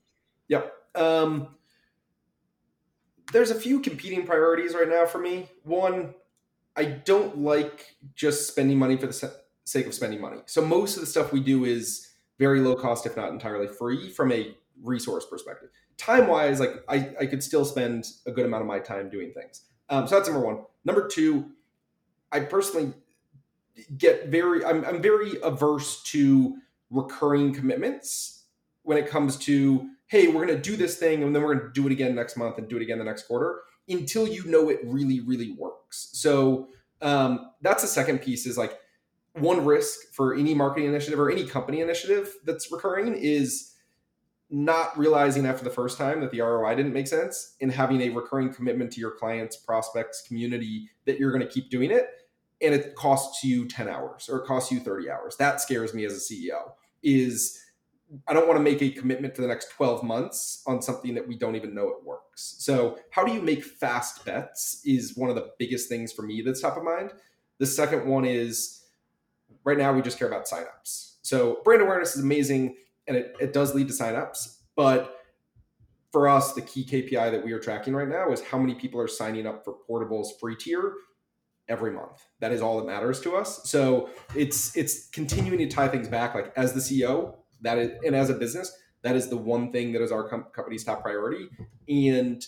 Yep. 0.46 0.72
Um, 0.94 1.56
there's 3.32 3.50
a 3.50 3.56
few 3.56 3.80
competing 3.80 4.24
priorities 4.24 4.74
right 4.74 4.88
now 4.88 5.04
for 5.04 5.18
me. 5.18 5.48
One, 5.64 6.14
I 6.76 6.84
don't 6.84 7.38
like 7.38 7.96
just 8.14 8.46
spending 8.46 8.78
money 8.78 8.96
for 8.96 9.08
the 9.08 9.32
sake 9.64 9.88
of 9.88 9.94
spending 9.94 10.20
money. 10.20 10.38
So 10.46 10.64
most 10.64 10.94
of 10.94 11.00
the 11.00 11.06
stuff 11.08 11.32
we 11.32 11.40
do 11.40 11.64
is 11.64 12.12
very 12.38 12.60
low 12.60 12.76
cost, 12.76 13.06
if 13.06 13.16
not 13.16 13.30
entirely 13.32 13.66
free, 13.66 14.08
from 14.08 14.30
a 14.30 14.54
resource 14.84 15.26
perspective. 15.28 15.70
Time 15.98 16.28
wise, 16.28 16.60
like 16.60 16.82
I, 16.88 17.10
I 17.20 17.26
could 17.26 17.42
still 17.42 17.64
spend 17.64 18.06
a 18.26 18.30
good 18.30 18.46
amount 18.46 18.62
of 18.62 18.68
my 18.68 18.78
time 18.78 19.10
doing 19.10 19.32
things. 19.32 19.64
Um, 19.90 20.06
so 20.06 20.14
that's 20.16 20.28
number 20.28 20.44
one. 20.44 20.60
Number 20.84 21.06
two, 21.06 21.50
I 22.32 22.40
personally 22.40 22.94
get 23.96 24.28
very, 24.28 24.64
I'm, 24.64 24.84
I'm 24.84 25.02
very 25.02 25.32
averse 25.42 26.02
to 26.04 26.56
recurring 26.90 27.52
commitments 27.52 28.44
when 28.82 28.96
it 28.96 29.08
comes 29.08 29.36
to 29.36 29.90
hey, 30.08 30.26
we're 30.28 30.46
going 30.46 30.56
to 30.56 30.70
do 30.70 30.76
this 30.76 30.96
thing 30.96 31.22
and 31.22 31.34
then 31.34 31.42
we're 31.42 31.54
going 31.54 31.66
to 31.66 31.72
do 31.72 31.86
it 31.86 31.92
again 31.92 32.14
next 32.14 32.36
month 32.36 32.58
and 32.58 32.66
do 32.66 32.76
it 32.76 32.82
again 32.82 32.98
the 32.98 33.04
next 33.04 33.24
quarter 33.24 33.60
until 33.88 34.26
you 34.26 34.44
know 34.44 34.68
it 34.70 34.80
really, 34.84 35.20
really 35.20 35.52
works. 35.52 36.10
So 36.12 36.68
um, 37.00 37.50
that's 37.60 37.82
the 37.82 37.88
second 37.88 38.20
piece 38.20 38.46
is 38.46 38.58
like 38.58 38.78
one 39.34 39.64
risk 39.64 40.12
for 40.12 40.34
any 40.34 40.54
marketing 40.54 40.88
initiative 40.88 41.20
or 41.20 41.30
any 41.30 41.46
company 41.46 41.80
initiative 41.80 42.34
that's 42.44 42.72
recurring 42.72 43.14
is 43.14 43.74
not 44.50 44.96
realizing 44.98 45.46
after 45.46 45.62
the 45.62 45.70
first 45.70 45.98
time 45.98 46.20
that 46.20 46.30
the 46.30 46.40
ROI 46.40 46.74
didn't 46.74 46.92
make 46.92 47.06
sense 47.06 47.56
and 47.60 47.70
having 47.70 48.00
a 48.02 48.08
recurring 48.08 48.52
commitment 48.52 48.90
to 48.92 49.00
your 49.00 49.10
clients, 49.10 49.56
prospects, 49.56 50.22
community 50.26 50.88
that 51.04 51.18
you're 51.18 51.32
going 51.32 51.46
to 51.46 51.52
keep 51.52 51.70
doing 51.70 51.90
it 51.90 52.08
and 52.60 52.74
it 52.74 52.94
costs 52.94 53.44
you 53.44 53.66
10 53.68 53.88
hours 53.88 54.28
or 54.28 54.38
it 54.38 54.46
costs 54.46 54.72
you 54.72 54.80
30 54.80 55.10
hours. 55.10 55.36
That 55.36 55.60
scares 55.60 55.94
me 55.94 56.04
as 56.04 56.14
a 56.14 56.34
CEO 56.34 56.72
is 57.02 57.62
I 58.26 58.32
don't 58.32 58.48
want 58.48 58.58
to 58.58 58.62
make 58.62 58.80
a 58.80 58.90
commitment 58.90 59.36
for 59.36 59.42
the 59.42 59.48
next 59.48 59.70
12 59.72 60.02
months 60.02 60.62
on 60.66 60.80
something 60.80 61.14
that 61.14 61.28
we 61.28 61.36
don't 61.36 61.56
even 61.56 61.74
know 61.74 61.88
it 61.88 62.02
works. 62.04 62.56
So, 62.58 62.98
how 63.10 63.24
do 63.24 63.32
you 63.32 63.42
make 63.42 63.62
fast 63.62 64.24
bets 64.24 64.80
is 64.84 65.16
one 65.16 65.28
of 65.28 65.36
the 65.36 65.50
biggest 65.58 65.90
things 65.90 66.12
for 66.12 66.22
me 66.22 66.40
that's 66.40 66.62
top 66.62 66.78
of 66.78 66.84
mind. 66.84 67.12
The 67.58 67.66
second 67.66 68.06
one 68.06 68.24
is 68.24 68.84
right 69.64 69.76
now 69.76 69.92
we 69.92 70.00
just 70.00 70.18
care 70.18 70.28
about 70.28 70.46
signups. 70.46 71.16
So, 71.20 71.60
brand 71.64 71.82
awareness 71.82 72.16
is 72.16 72.22
amazing 72.22 72.76
and 73.08 73.16
it, 73.16 73.36
it 73.40 73.52
does 73.52 73.74
lead 73.74 73.88
to 73.88 73.94
signups, 73.94 74.58
but 74.76 75.16
for 76.12 76.28
us, 76.28 76.52
the 76.52 76.62
key 76.62 76.84
KPI 76.84 77.30
that 77.32 77.44
we 77.44 77.52
are 77.52 77.58
tracking 77.58 77.94
right 77.94 78.08
now 78.08 78.30
is 78.30 78.40
how 78.40 78.58
many 78.58 78.74
people 78.74 79.00
are 79.00 79.08
signing 79.08 79.46
up 79.46 79.64
for 79.64 79.76
Portable's 79.88 80.34
free 80.40 80.56
tier 80.56 80.94
every 81.68 81.92
month. 81.92 82.24
That 82.40 82.50
is 82.52 82.62
all 82.62 82.78
that 82.78 82.86
matters 82.86 83.20
to 83.20 83.36
us. 83.36 83.68
So 83.68 84.08
it's 84.34 84.74
it's 84.76 85.08
continuing 85.08 85.58
to 85.58 85.66
tie 85.66 85.88
things 85.88 86.08
back. 86.08 86.34
Like 86.34 86.52
as 86.56 86.72
the 86.72 86.80
CEO, 86.80 87.34
that 87.60 87.78
is 87.78 87.90
and 88.04 88.14
as 88.14 88.30
a 88.30 88.34
business 88.34 88.76
that 89.02 89.16
is 89.16 89.28
the 89.28 89.36
one 89.36 89.72
thing 89.72 89.92
that 89.92 90.02
is 90.02 90.12
our 90.12 90.28
com- 90.28 90.46
company's 90.52 90.84
top 90.84 91.02
priority 91.02 91.48
and 91.88 92.46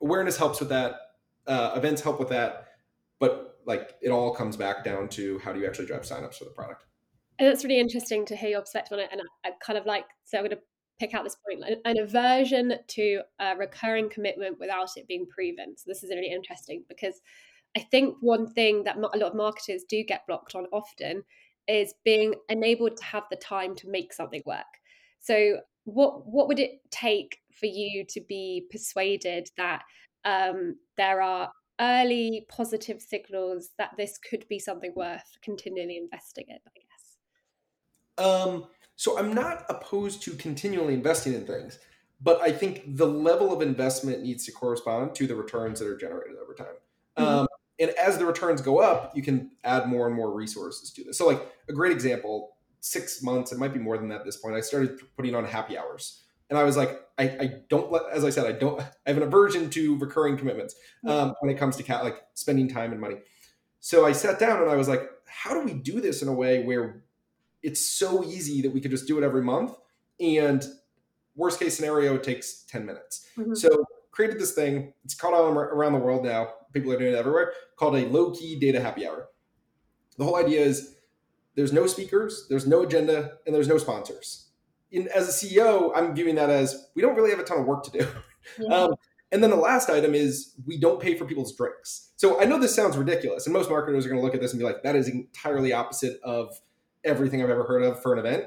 awareness 0.00 0.36
helps 0.36 0.60
with 0.60 0.68
that 0.68 0.94
uh, 1.46 1.72
events 1.76 2.02
help 2.02 2.18
with 2.18 2.28
that 2.28 2.68
but 3.18 3.58
like 3.66 3.94
it 4.02 4.10
all 4.10 4.34
comes 4.34 4.56
back 4.56 4.84
down 4.84 5.08
to 5.08 5.38
how 5.40 5.52
do 5.52 5.60
you 5.60 5.66
actually 5.66 5.86
drive 5.86 6.02
signups 6.02 6.36
for 6.36 6.44
the 6.44 6.50
product 6.50 6.84
that's 7.46 7.64
really 7.64 7.80
interesting 7.80 8.24
to 8.26 8.36
hear 8.36 8.50
your 8.50 8.60
perspective 8.60 8.98
on 8.98 9.04
it 9.04 9.08
and 9.12 9.20
i, 9.44 9.48
I 9.48 9.52
kind 9.64 9.78
of 9.78 9.86
like 9.86 10.04
so 10.24 10.38
i'm 10.38 10.44
going 10.44 10.56
to 10.56 10.62
pick 11.00 11.14
out 11.14 11.24
this 11.24 11.36
point 11.48 11.64
an 11.84 11.98
aversion 11.98 12.74
to 12.86 13.22
a 13.40 13.56
recurring 13.56 14.08
commitment 14.08 14.60
without 14.60 14.90
it 14.94 15.08
being 15.08 15.26
proven. 15.26 15.74
So 15.76 15.84
this 15.86 16.04
is 16.04 16.10
really 16.10 16.30
interesting 16.30 16.84
because 16.88 17.20
i 17.76 17.80
think 17.80 18.14
one 18.20 18.46
thing 18.52 18.84
that 18.84 18.96
a 18.96 19.00
lot 19.00 19.22
of 19.22 19.34
marketers 19.34 19.82
do 19.88 20.04
get 20.04 20.26
blocked 20.28 20.54
on 20.54 20.66
often 20.72 21.24
is 21.68 21.94
being 22.04 22.34
enabled 22.48 22.96
to 22.96 23.04
have 23.04 23.24
the 23.30 23.36
time 23.36 23.74
to 23.76 23.88
make 23.88 24.12
something 24.12 24.42
work. 24.46 24.72
So 25.20 25.58
what 25.84 26.26
what 26.26 26.48
would 26.48 26.58
it 26.58 26.80
take 26.90 27.38
for 27.52 27.66
you 27.66 28.04
to 28.08 28.20
be 28.28 28.66
persuaded 28.70 29.48
that 29.56 29.82
um, 30.24 30.76
there 30.96 31.20
are 31.20 31.50
early 31.80 32.46
positive 32.48 33.00
signals 33.00 33.70
that 33.78 33.90
this 33.96 34.18
could 34.18 34.46
be 34.48 34.58
something 34.58 34.92
worth 34.94 35.36
continually 35.42 35.96
investing 35.96 36.44
in 36.48 36.58
um 38.18 38.66
so 38.96 39.18
I'm 39.18 39.34
not 39.34 39.64
opposed 39.68 40.22
to 40.22 40.32
continually 40.32 40.94
investing 40.94 41.34
in 41.34 41.46
things, 41.46 41.78
but 42.20 42.40
I 42.40 42.52
think 42.52 42.96
the 42.96 43.06
level 43.06 43.52
of 43.52 43.60
investment 43.60 44.22
needs 44.22 44.44
to 44.46 44.52
correspond 44.52 45.14
to 45.16 45.26
the 45.26 45.34
returns 45.34 45.80
that 45.80 45.88
are 45.88 45.96
generated 45.96 46.36
over 46.40 46.54
time. 46.54 46.76
Mm-hmm. 47.18 47.24
Um, 47.24 47.48
and 47.80 47.90
as 47.92 48.16
the 48.18 48.24
returns 48.24 48.60
go 48.60 48.78
up, 48.78 49.16
you 49.16 49.22
can 49.22 49.50
add 49.64 49.88
more 49.88 50.06
and 50.06 50.14
more 50.14 50.32
resources 50.32 50.92
to 50.92 51.04
this. 51.04 51.18
So, 51.18 51.26
like 51.26 51.44
a 51.68 51.72
great 51.72 51.90
example, 51.90 52.56
six 52.80 53.22
months, 53.22 53.50
it 53.50 53.58
might 53.58 53.72
be 53.72 53.80
more 53.80 53.98
than 53.98 54.08
that 54.08 54.20
at 54.20 54.24
this 54.24 54.36
point. 54.36 54.54
I 54.54 54.60
started 54.60 55.00
putting 55.16 55.34
on 55.34 55.44
happy 55.44 55.76
hours. 55.76 56.22
And 56.48 56.58
I 56.58 56.64
was 56.64 56.76
like, 56.76 57.00
I, 57.18 57.24
I 57.24 57.52
don't 57.70 57.90
let, 57.90 58.02
as 58.12 58.24
I 58.24 58.30
said, 58.30 58.46
I 58.46 58.52
don't, 58.52 58.78
I 58.78 58.84
have 59.06 59.16
an 59.16 59.22
aversion 59.22 59.70
to 59.70 59.96
recurring 59.98 60.36
commitments 60.36 60.74
um, 61.08 61.34
when 61.40 61.50
it 61.50 61.58
comes 61.58 61.76
to 61.76 61.82
cat, 61.82 62.04
like 62.04 62.22
spending 62.34 62.68
time 62.68 62.92
and 62.92 63.00
money. 63.00 63.16
So 63.80 64.04
I 64.04 64.12
sat 64.12 64.38
down 64.38 64.60
and 64.60 64.70
I 64.70 64.76
was 64.76 64.86
like, 64.86 65.08
how 65.26 65.54
do 65.54 65.60
we 65.64 65.72
do 65.72 66.00
this 66.00 66.20
in 66.20 66.28
a 66.28 66.32
way 66.32 66.62
where 66.62 67.04
it's 67.62 67.84
so 67.84 68.24
easy 68.24 68.62
that 68.62 68.70
we 68.70 68.80
could 68.80 68.90
just 68.90 69.06
do 69.06 69.18
it 69.18 69.24
every 69.24 69.42
month 69.42 69.76
and 70.20 70.64
worst 71.34 71.58
case 71.58 71.76
scenario 71.76 72.14
it 72.14 72.22
takes 72.22 72.64
10 72.64 72.84
minutes. 72.84 73.26
Mm-hmm. 73.36 73.54
so 73.54 73.84
created 74.10 74.38
this 74.38 74.52
thing. 74.52 74.92
It's 75.04 75.14
called 75.14 75.34
all 75.34 75.48
around 75.48 75.94
the 75.94 75.98
world 75.98 76.24
now. 76.24 76.48
People 76.72 76.92
are 76.92 76.98
doing 76.98 77.14
it 77.14 77.16
everywhere. 77.16 77.52
Called 77.76 77.96
a 77.96 78.06
low 78.06 78.30
key 78.32 78.58
data 78.58 78.80
happy 78.80 79.06
hour. 79.06 79.28
The 80.18 80.24
whole 80.24 80.36
idea 80.36 80.60
is 80.60 80.96
there's 81.54 81.72
no 81.72 81.86
speakers 81.86 82.46
there's 82.48 82.66
no 82.66 82.82
agenda 82.82 83.32
and 83.46 83.54
there's 83.54 83.68
no 83.68 83.78
sponsors. 83.78 84.48
In, 84.90 85.08
as 85.08 85.26
a 85.28 85.32
ceo 85.32 85.90
i'm 85.94 86.14
viewing 86.14 86.34
that 86.34 86.50
as 86.50 86.88
we 86.94 87.00
don't 87.00 87.16
really 87.16 87.30
have 87.30 87.38
a 87.38 87.44
ton 87.44 87.58
of 87.58 87.66
work 87.66 87.84
to 87.84 87.90
do. 87.90 88.06
Yeah. 88.58 88.68
um, 88.74 88.94
and 89.30 89.42
then 89.42 89.48
the 89.48 89.56
last 89.56 89.88
item 89.88 90.14
is 90.14 90.54
we 90.66 90.78
don't 90.78 91.00
pay 91.00 91.16
for 91.16 91.24
people's 91.24 91.56
drinks. 91.56 92.10
So 92.16 92.40
i 92.40 92.44
know 92.44 92.58
this 92.58 92.74
sounds 92.74 92.96
ridiculous 92.96 93.46
and 93.46 93.52
most 93.52 93.70
marketers 93.70 94.04
are 94.04 94.08
going 94.08 94.20
to 94.20 94.24
look 94.24 94.34
at 94.34 94.40
this 94.40 94.52
and 94.52 94.58
be 94.58 94.64
like 94.64 94.82
that 94.82 94.96
is 94.96 95.08
entirely 95.08 95.72
opposite 95.72 96.20
of 96.22 96.60
everything 97.04 97.42
I've 97.42 97.50
ever 97.50 97.64
heard 97.64 97.82
of 97.82 98.00
for 98.02 98.12
an 98.12 98.18
event. 98.18 98.46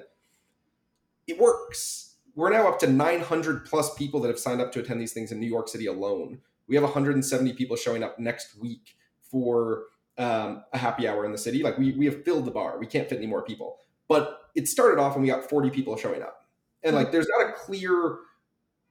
It 1.27 1.39
works. 1.39 2.15
We're 2.35 2.49
now 2.49 2.67
up 2.67 2.79
to 2.79 2.87
900 2.87 3.65
plus 3.65 3.93
people 3.95 4.19
that 4.21 4.27
have 4.27 4.39
signed 4.39 4.61
up 4.61 4.71
to 4.73 4.79
attend 4.79 4.99
these 4.99 5.13
things 5.13 5.31
in 5.31 5.39
New 5.39 5.47
York 5.47 5.69
City 5.69 5.85
alone. 5.85 6.39
We 6.67 6.75
have 6.75 6.83
170 6.83 7.53
people 7.53 7.75
showing 7.75 8.03
up 8.03 8.19
next 8.19 8.59
week 8.59 8.95
for 9.31 9.83
um, 10.17 10.63
a 10.73 10.77
happy 10.77 11.07
hour 11.07 11.25
in 11.25 11.31
the 11.31 11.37
city. 11.37 11.63
Like 11.63 11.77
we, 11.77 11.93
we 11.93 12.05
have 12.05 12.23
filled 12.23 12.45
the 12.45 12.51
bar. 12.51 12.77
We 12.79 12.87
can't 12.87 13.07
fit 13.07 13.17
any 13.17 13.27
more 13.27 13.43
people. 13.43 13.77
But 14.07 14.39
it 14.55 14.67
started 14.67 14.99
off 15.01 15.15
and 15.15 15.23
we 15.23 15.29
got 15.29 15.49
40 15.49 15.69
people 15.69 15.95
showing 15.97 16.21
up. 16.21 16.45
And 16.83 16.95
like 16.95 17.11
there's 17.11 17.27
not 17.37 17.49
a 17.49 17.53
clear 17.53 18.17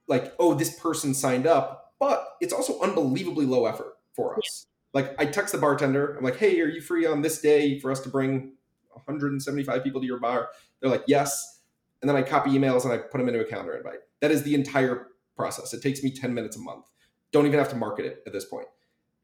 like, 0.09 0.35
oh, 0.39 0.55
this 0.55 0.79
person 0.79 1.15
signed 1.15 1.47
up, 1.47 1.95
but 1.99 2.37
it's 2.41 2.53
also 2.53 2.81
unbelievably 2.81 3.47
low 3.47 3.67
effort 3.67 3.95
for 4.15 4.37
us. 4.37 4.67
Yeah. 4.95 5.01
Like 5.01 5.21
I 5.21 5.27
text 5.27 5.53
the 5.53 5.59
bartender, 5.59 6.17
I'm 6.17 6.25
like, 6.25 6.37
hey, 6.37 6.61
are 6.61 6.69
you 6.69 6.81
free 6.81 7.07
on 7.07 7.23
this 7.23 7.41
day 7.41 7.79
for 7.81 7.91
us 7.91 8.01
to 8.01 8.09
bring 8.09 8.53
175 8.95 9.83
people 9.83 10.01
to 10.01 10.07
your 10.07 10.21
bar? 10.21 10.49
They're 10.81 10.91
like, 10.91 11.05
yes. 11.07 11.61
And 12.03 12.09
then 12.09 12.17
I 12.17 12.23
copy 12.23 12.51
emails 12.51 12.85
and 12.85 12.93
I 12.93 12.99
put 12.99 13.19
them 13.19 13.29
into 13.29 13.41
a 13.41 13.45
calendar 13.45 13.75
invite. 13.75 14.01
That 14.21 14.31
is 14.31 14.43
the 14.43 14.55
entire 14.55 15.09
process. 15.37 15.73
It 15.73 15.83
takes 15.83 16.03
me 16.03 16.11
10 16.11 16.35
minutes 16.35 16.57
a 16.57 16.61
month. 16.61 16.87
Don't 17.33 17.47
even 17.47 17.59
have 17.59 17.71
to 17.71 17.77
market 17.77 18.07
it 18.07 18.23
at 18.27 18.33
this 18.33 18.45
point. 18.45 18.67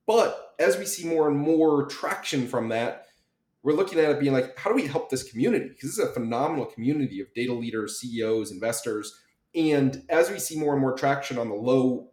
But 0.07 0.55
as 0.59 0.77
we 0.77 0.85
see 0.85 1.07
more 1.07 1.29
and 1.29 1.39
more 1.39 1.87
traction 1.87 2.49
from 2.49 2.71
that, 2.71 3.07
we're 3.63 3.75
looking 3.75 3.99
at 3.99 4.11
it 4.11 4.21
being 4.21 4.33
like, 4.33 4.59
how 4.59 4.71
do 4.71 4.77
we 4.77 4.87
help 4.87 5.11
this 5.11 5.23
community? 5.23 5.69
Because 5.69 5.91
this 5.91 5.99
is 5.99 6.11
a 6.11 6.13
phenomenal 6.13 6.67
community 6.67 7.21
of 7.21 7.33
data 7.35 7.53
leaders, 7.53 8.01
CEOs, 8.01 8.51
investors. 8.51 9.21
And 9.55 10.03
as 10.09 10.31
we 10.31 10.39
see 10.39 10.59
more 10.59 10.73
and 10.73 10.81
more 10.81 10.97
traction 10.97 11.39
on 11.39 11.49
the 11.49 11.55
low 11.55 12.11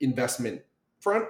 investment 0.00 0.62
front, 1.00 1.24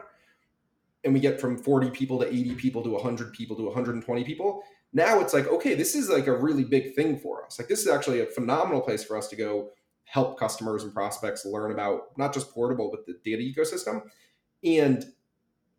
and 1.05 1.13
we 1.15 1.21
get 1.21 1.41
from 1.41 1.57
40 1.57 1.91
people 1.91 2.19
to 2.21 2.29
80 2.29 2.55
people 2.55 2.83
to 2.83 2.91
100 2.91 3.33
people 3.33 3.57
to 3.57 3.65
120 3.65 4.25
people, 4.25 4.63
now 4.93 5.21
it's 5.21 5.33
like 5.33 5.47
okay 5.49 5.75
this 5.75 5.95
is 5.95 6.09
like 6.09 6.27
a 6.27 6.37
really 6.37 6.65
big 6.65 6.95
thing 6.95 7.19
for 7.19 7.45
us. 7.45 7.59
Like 7.59 7.69
this 7.69 7.81
is 7.81 7.89
actually 7.89 8.21
a 8.21 8.27
phenomenal 8.27 8.81
place 8.81 9.05
for 9.05 9.17
us 9.17 9.29
to 9.29 9.37
go 9.37 9.71
help 10.05 10.39
customers 10.39 10.85
and 10.85 10.93
prospects 10.93 11.47
learn 11.47 11.73
about 11.73 12.17
not 12.19 12.35
just 12.35 12.53
portable 12.53 12.91
but 12.91 13.07
the 13.07 13.15
data 13.25 13.43
ecosystem. 13.43 14.03
And 14.65 15.05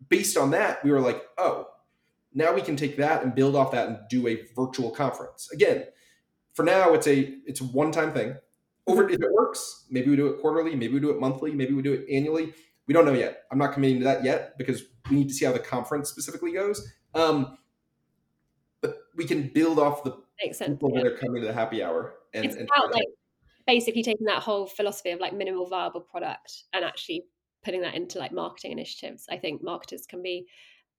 based 0.10 0.38
on 0.38 0.52
that 0.52 0.84
we 0.84 0.92
were 0.92 1.02
like 1.02 1.24
oh 1.38 1.68
now 2.34 2.54
we 2.54 2.62
can 2.62 2.76
take 2.76 2.98
that 2.98 3.24
and 3.24 3.36
build 3.36 3.56
off 3.56 3.72
that 3.72 3.88
and 3.88 3.98
do 4.10 4.28
a 4.28 4.44
virtual 4.56 4.90
conference. 4.90 5.50
Again 5.52 5.86
for 6.54 6.64
now 6.64 6.94
it's 6.94 7.08
a 7.08 7.36
it's 7.46 7.62
a 7.62 7.66
one 7.66 7.92
time 7.92 8.14
thing. 8.14 8.36
Over 8.86 9.08
if 9.10 9.22
it 9.22 9.32
works 9.32 9.86
maybe 9.90 10.10
we 10.10 10.16
do 10.16 10.28
it 10.28 10.42
quarterly 10.42 10.76
maybe 10.76 10.94
we 10.94 11.00
do 11.00 11.12
it 11.12 11.20
monthly 11.20 11.52
maybe 11.52 11.74
we 11.74 11.82
do 11.82 11.94
it 11.94 12.06
annually. 12.12 12.54
We 12.88 12.94
don't 12.94 13.06
know 13.06 13.14
yet. 13.14 13.44
I'm 13.52 13.58
not 13.58 13.74
committing 13.74 14.00
to 14.00 14.04
that 14.06 14.24
yet 14.24 14.58
because 14.58 14.84
we 15.10 15.16
need 15.16 15.30
to 15.30 15.34
see 15.34 15.46
how 15.46 15.54
the 15.54 15.60
conference 15.60 16.10
specifically 16.10 16.52
goes. 16.52 16.86
Um, 17.14 17.58
we 19.16 19.26
can 19.26 19.50
build 19.50 19.80
off 19.80 20.04
the 20.04 20.18
Makes 20.44 20.58
sense, 20.58 20.72
people 20.72 20.92
yeah. 20.94 21.04
that 21.04 21.14
are 21.14 21.18
coming 21.18 21.42
to 21.42 21.48
the 21.48 21.54
happy 21.54 21.84
hour. 21.84 22.16
And, 22.34 22.46
it's 22.46 22.56
and 22.56 22.68
about 22.76 22.94
like 22.94 23.08
basically 23.68 24.04
taking 24.04 24.26
that 24.26 24.42
whole 24.42 24.66
philosophy 24.66 25.12
of 25.12 25.20
like 25.20 25.34
minimal 25.34 25.68
viable 25.68 26.02
product 26.02 26.64
and 26.74 26.84
actually 26.84 27.26
putting 27.64 27.82
that 27.82 27.96
into 27.96 28.20
like 28.20 28.32
marketing 28.32 28.72
initiatives. 28.72 29.26
I 29.30 29.38
think 29.38 29.64
marketers 29.64 30.06
can 30.06 30.22
be 30.22 30.48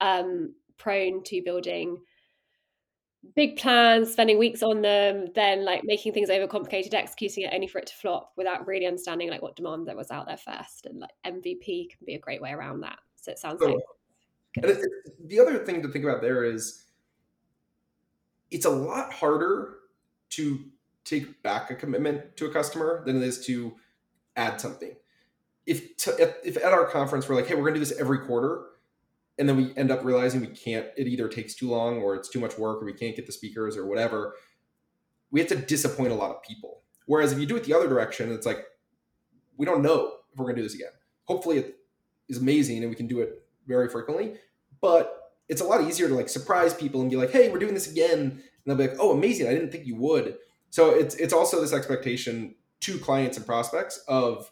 um, 0.00 0.54
prone 0.78 1.22
to 1.24 1.42
building 1.44 1.98
big 3.34 3.56
plans, 3.56 4.12
spending 4.12 4.38
weeks 4.38 4.62
on 4.62 4.82
them, 4.82 5.26
then 5.34 5.64
like 5.64 5.82
making 5.84 6.12
things 6.12 6.28
overcomplicated, 6.28 6.94
executing 6.94 7.44
it 7.44 7.52
only 7.54 7.66
for 7.66 7.78
it 7.78 7.86
to 7.86 7.94
flop 7.94 8.32
without 8.36 8.66
really 8.66 8.86
understanding 8.86 9.30
like 9.30 9.42
what 9.42 9.56
demand 9.56 9.86
there 9.86 9.96
was 9.96 10.10
out 10.10 10.26
there 10.26 10.36
first. 10.36 10.86
And 10.86 11.00
like 11.00 11.10
MVP 11.26 11.90
can 11.90 12.04
be 12.06 12.14
a 12.14 12.20
great 12.20 12.42
way 12.42 12.52
around 12.52 12.80
that. 12.80 12.98
So 13.16 13.32
it 13.32 13.38
sounds 13.38 13.60
like. 13.60 13.76
It, 14.56 14.78
the 15.26 15.40
other 15.40 15.64
thing 15.64 15.82
to 15.82 15.88
think 15.88 16.04
about 16.04 16.22
there 16.22 16.44
is 16.44 16.83
it's 18.54 18.66
a 18.66 18.70
lot 18.70 19.12
harder 19.12 19.78
to 20.30 20.64
take 21.04 21.42
back 21.42 21.72
a 21.72 21.74
commitment 21.74 22.36
to 22.36 22.46
a 22.46 22.52
customer 22.52 23.02
than 23.04 23.16
it 23.16 23.22
is 23.24 23.44
to 23.46 23.74
add 24.36 24.60
something. 24.60 24.94
If 25.66 25.96
to, 25.98 26.32
if 26.44 26.56
at 26.56 26.72
our 26.72 26.86
conference 26.86 27.28
we're 27.28 27.34
like, 27.34 27.48
hey, 27.48 27.56
we're 27.56 27.68
to 27.70 27.74
do 27.74 27.80
this 27.80 27.98
every 27.98 28.20
quarter, 28.20 28.66
and 29.38 29.48
then 29.48 29.56
we 29.56 29.72
end 29.76 29.90
up 29.90 30.04
realizing 30.04 30.40
we 30.40 30.46
can't, 30.46 30.86
it 30.96 31.08
either 31.08 31.26
takes 31.26 31.56
too 31.56 31.68
long 31.68 32.00
or 32.00 32.14
it's 32.14 32.28
too 32.28 32.38
much 32.38 32.56
work 32.56 32.80
or 32.80 32.84
we 32.84 32.92
can't 32.92 33.16
get 33.16 33.26
the 33.26 33.32
speakers 33.32 33.76
or 33.76 33.86
whatever, 33.86 34.36
we 35.32 35.40
have 35.40 35.48
to 35.48 35.56
disappoint 35.56 36.12
a 36.12 36.14
lot 36.14 36.30
of 36.30 36.40
people. 36.44 36.82
Whereas 37.06 37.32
if 37.32 37.40
you 37.40 37.46
do 37.46 37.56
it 37.56 37.64
the 37.64 37.74
other 37.74 37.88
direction, 37.88 38.30
it's 38.30 38.46
like 38.46 38.58
we 39.56 39.66
don't 39.66 39.82
know 39.82 40.12
if 40.32 40.38
we're 40.38 40.46
to 40.46 40.54
do 40.54 40.62
this 40.62 40.76
again. 40.76 40.92
Hopefully, 41.24 41.58
it 41.58 41.74
is 42.28 42.38
amazing 42.38 42.78
and 42.78 42.88
we 42.88 42.94
can 42.94 43.08
do 43.08 43.20
it 43.20 43.42
very 43.66 43.88
frequently, 43.88 44.34
but 44.80 45.23
it's 45.48 45.60
a 45.60 45.64
lot 45.64 45.82
easier 45.82 46.08
to 46.08 46.14
like 46.14 46.28
surprise 46.28 46.74
people 46.74 47.00
and 47.00 47.10
be 47.10 47.16
like, 47.16 47.30
hey, 47.30 47.50
we're 47.50 47.58
doing 47.58 47.74
this 47.74 47.90
again. 47.90 48.20
And 48.20 48.42
they'll 48.66 48.76
be 48.76 48.88
like, 48.88 48.96
oh, 48.98 49.12
amazing. 49.12 49.46
I 49.46 49.52
didn't 49.52 49.70
think 49.70 49.86
you 49.86 49.96
would. 49.96 50.36
So 50.70 50.90
it's 50.90 51.14
it's 51.16 51.32
also 51.32 51.60
this 51.60 51.72
expectation 51.72 52.54
to 52.80 52.98
clients 52.98 53.36
and 53.36 53.46
prospects 53.46 54.02
of 54.08 54.50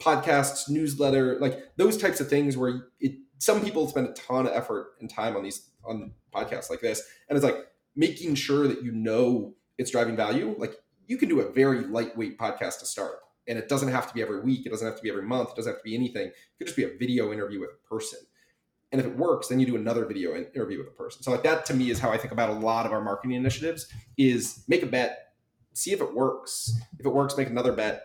podcasts, 0.00 0.68
newsletter, 0.68 1.38
like 1.40 1.58
those 1.76 1.96
types 1.96 2.20
of 2.20 2.28
things 2.28 2.56
where 2.56 2.88
it 3.00 3.16
some 3.38 3.62
people 3.62 3.86
spend 3.88 4.08
a 4.08 4.12
ton 4.12 4.46
of 4.46 4.52
effort 4.52 4.94
and 5.00 5.10
time 5.10 5.36
on 5.36 5.42
these 5.42 5.68
on 5.84 6.12
podcasts 6.34 6.70
like 6.70 6.80
this. 6.80 7.02
And 7.28 7.36
it's 7.36 7.44
like 7.44 7.66
making 7.96 8.34
sure 8.36 8.68
that 8.68 8.82
you 8.82 8.92
know 8.92 9.54
it's 9.76 9.90
driving 9.90 10.16
value. 10.16 10.54
Like 10.58 10.74
you 11.06 11.16
can 11.16 11.28
do 11.28 11.40
a 11.40 11.52
very 11.52 11.80
lightweight 11.80 12.38
podcast 12.38 12.80
to 12.80 12.86
start. 12.86 13.20
And 13.46 13.58
it 13.58 13.68
doesn't 13.68 13.88
have 13.88 14.06
to 14.08 14.14
be 14.14 14.20
every 14.20 14.40
week. 14.40 14.66
It 14.66 14.68
doesn't 14.68 14.86
have 14.86 14.96
to 14.96 15.02
be 15.02 15.08
every 15.08 15.22
month. 15.22 15.50
It 15.50 15.56
doesn't 15.56 15.72
have 15.72 15.80
to 15.80 15.84
be 15.84 15.94
anything. 15.94 16.26
It 16.26 16.34
could 16.58 16.66
just 16.66 16.76
be 16.76 16.84
a 16.84 16.98
video 16.98 17.32
interview 17.32 17.60
with 17.60 17.70
a 17.70 17.88
person 17.88 18.18
and 18.92 19.00
if 19.00 19.06
it 19.06 19.16
works 19.16 19.48
then 19.48 19.60
you 19.60 19.66
do 19.66 19.76
another 19.76 20.04
video 20.04 20.34
interview 20.34 20.78
with 20.78 20.88
a 20.88 20.90
person. 20.92 21.22
So 21.22 21.30
like 21.30 21.42
that 21.42 21.66
to 21.66 21.74
me 21.74 21.90
is 21.90 21.98
how 21.98 22.10
i 22.10 22.16
think 22.16 22.32
about 22.32 22.50
a 22.50 22.54
lot 22.54 22.86
of 22.86 22.92
our 22.92 23.00
marketing 23.00 23.36
initiatives 23.36 23.86
is 24.16 24.64
make 24.68 24.82
a 24.82 24.86
bet 24.86 25.28
see 25.78 25.92
if 25.92 26.00
it 26.00 26.12
works. 26.12 26.76
If 26.98 27.06
it 27.06 27.10
works 27.10 27.36
make 27.36 27.48
another 27.48 27.72
bet. 27.72 28.04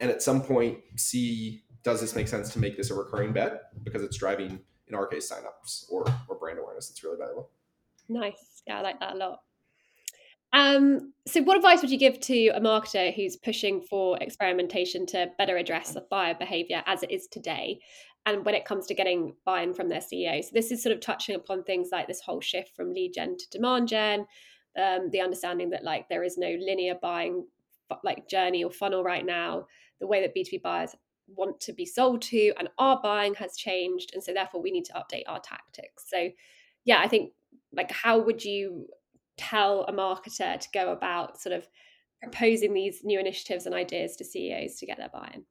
And 0.00 0.10
at 0.10 0.22
some 0.22 0.42
point 0.42 0.78
see 0.96 1.62
does 1.84 2.00
this 2.00 2.14
make 2.14 2.28
sense 2.28 2.52
to 2.52 2.58
make 2.58 2.76
this 2.76 2.90
a 2.90 2.94
recurring 2.94 3.32
bet? 3.32 3.82
Because 3.84 4.02
it's 4.02 4.16
driving 4.16 4.60
in 4.88 4.94
our 4.94 5.06
case 5.06 5.32
signups 5.32 5.84
or 5.90 6.04
or 6.28 6.36
brand 6.36 6.58
awareness 6.58 6.88
that's 6.88 7.02
really 7.04 7.16
valuable. 7.16 7.50
Nice. 8.08 8.62
Yeah 8.66 8.78
i 8.78 8.82
like 8.82 8.98
that 9.00 9.14
a 9.14 9.16
lot 9.16 9.42
Um, 10.52 11.12
so, 11.26 11.42
what 11.42 11.56
advice 11.56 11.80
would 11.80 11.90
you 11.90 11.98
give 11.98 12.20
to 12.20 12.48
a 12.48 12.60
marketer 12.60 13.14
who's 13.14 13.36
pushing 13.36 13.80
for 13.80 14.18
experimentation 14.18 15.06
to 15.06 15.30
better 15.38 15.56
address 15.56 15.92
the 15.92 16.04
buyer 16.10 16.34
behavior 16.34 16.82
as 16.86 17.02
it 17.02 17.10
is 17.10 17.26
today? 17.26 17.80
And 18.26 18.44
when 18.44 18.54
it 18.54 18.64
comes 18.64 18.86
to 18.86 18.94
getting 18.94 19.34
buy 19.44 19.62
in 19.62 19.74
from 19.74 19.88
their 19.88 20.00
CEO, 20.00 20.42
so 20.44 20.50
this 20.52 20.70
is 20.70 20.82
sort 20.82 20.94
of 20.94 21.00
touching 21.00 21.34
upon 21.34 21.64
things 21.64 21.88
like 21.90 22.06
this 22.06 22.20
whole 22.20 22.40
shift 22.40 22.76
from 22.76 22.92
lead 22.92 23.14
gen 23.14 23.36
to 23.36 23.50
demand 23.50 23.88
gen, 23.88 24.26
um, 24.80 25.10
the 25.10 25.20
understanding 25.20 25.70
that 25.70 25.84
like 25.84 26.08
there 26.08 26.22
is 26.22 26.38
no 26.38 26.48
linear 26.60 26.94
buying 27.00 27.46
like 28.04 28.28
journey 28.28 28.62
or 28.62 28.70
funnel 28.70 29.02
right 29.02 29.26
now, 29.26 29.66
the 30.00 30.06
way 30.06 30.20
that 30.20 30.34
B2B 30.34 30.62
buyers 30.62 30.94
want 31.26 31.60
to 31.60 31.72
be 31.72 31.86
sold 31.86 32.22
to 32.22 32.52
and 32.58 32.68
our 32.78 33.00
buying 33.02 33.34
has 33.34 33.56
changed. 33.56 34.12
And 34.14 34.22
so 34.22 34.32
therefore 34.32 34.62
we 34.62 34.70
need 34.70 34.84
to 34.86 34.92
update 34.92 35.24
our 35.26 35.40
tactics. 35.40 36.04
So 36.08 36.28
yeah, 36.84 37.00
I 37.00 37.08
think 37.08 37.32
like 37.72 37.90
how 37.90 38.18
would 38.18 38.44
you 38.44 38.86
tell 39.36 39.84
a 39.84 39.92
marketer 39.92 40.58
to 40.58 40.68
go 40.72 40.92
about 40.92 41.40
sort 41.40 41.54
of 41.54 41.66
proposing 42.22 42.74
these 42.74 43.02
new 43.04 43.18
initiatives 43.18 43.66
and 43.66 43.74
ideas 43.74 44.16
to 44.16 44.24
CEOs 44.24 44.76
to 44.78 44.86
get 44.86 44.96
their 44.96 45.08
buy-in? 45.08 45.44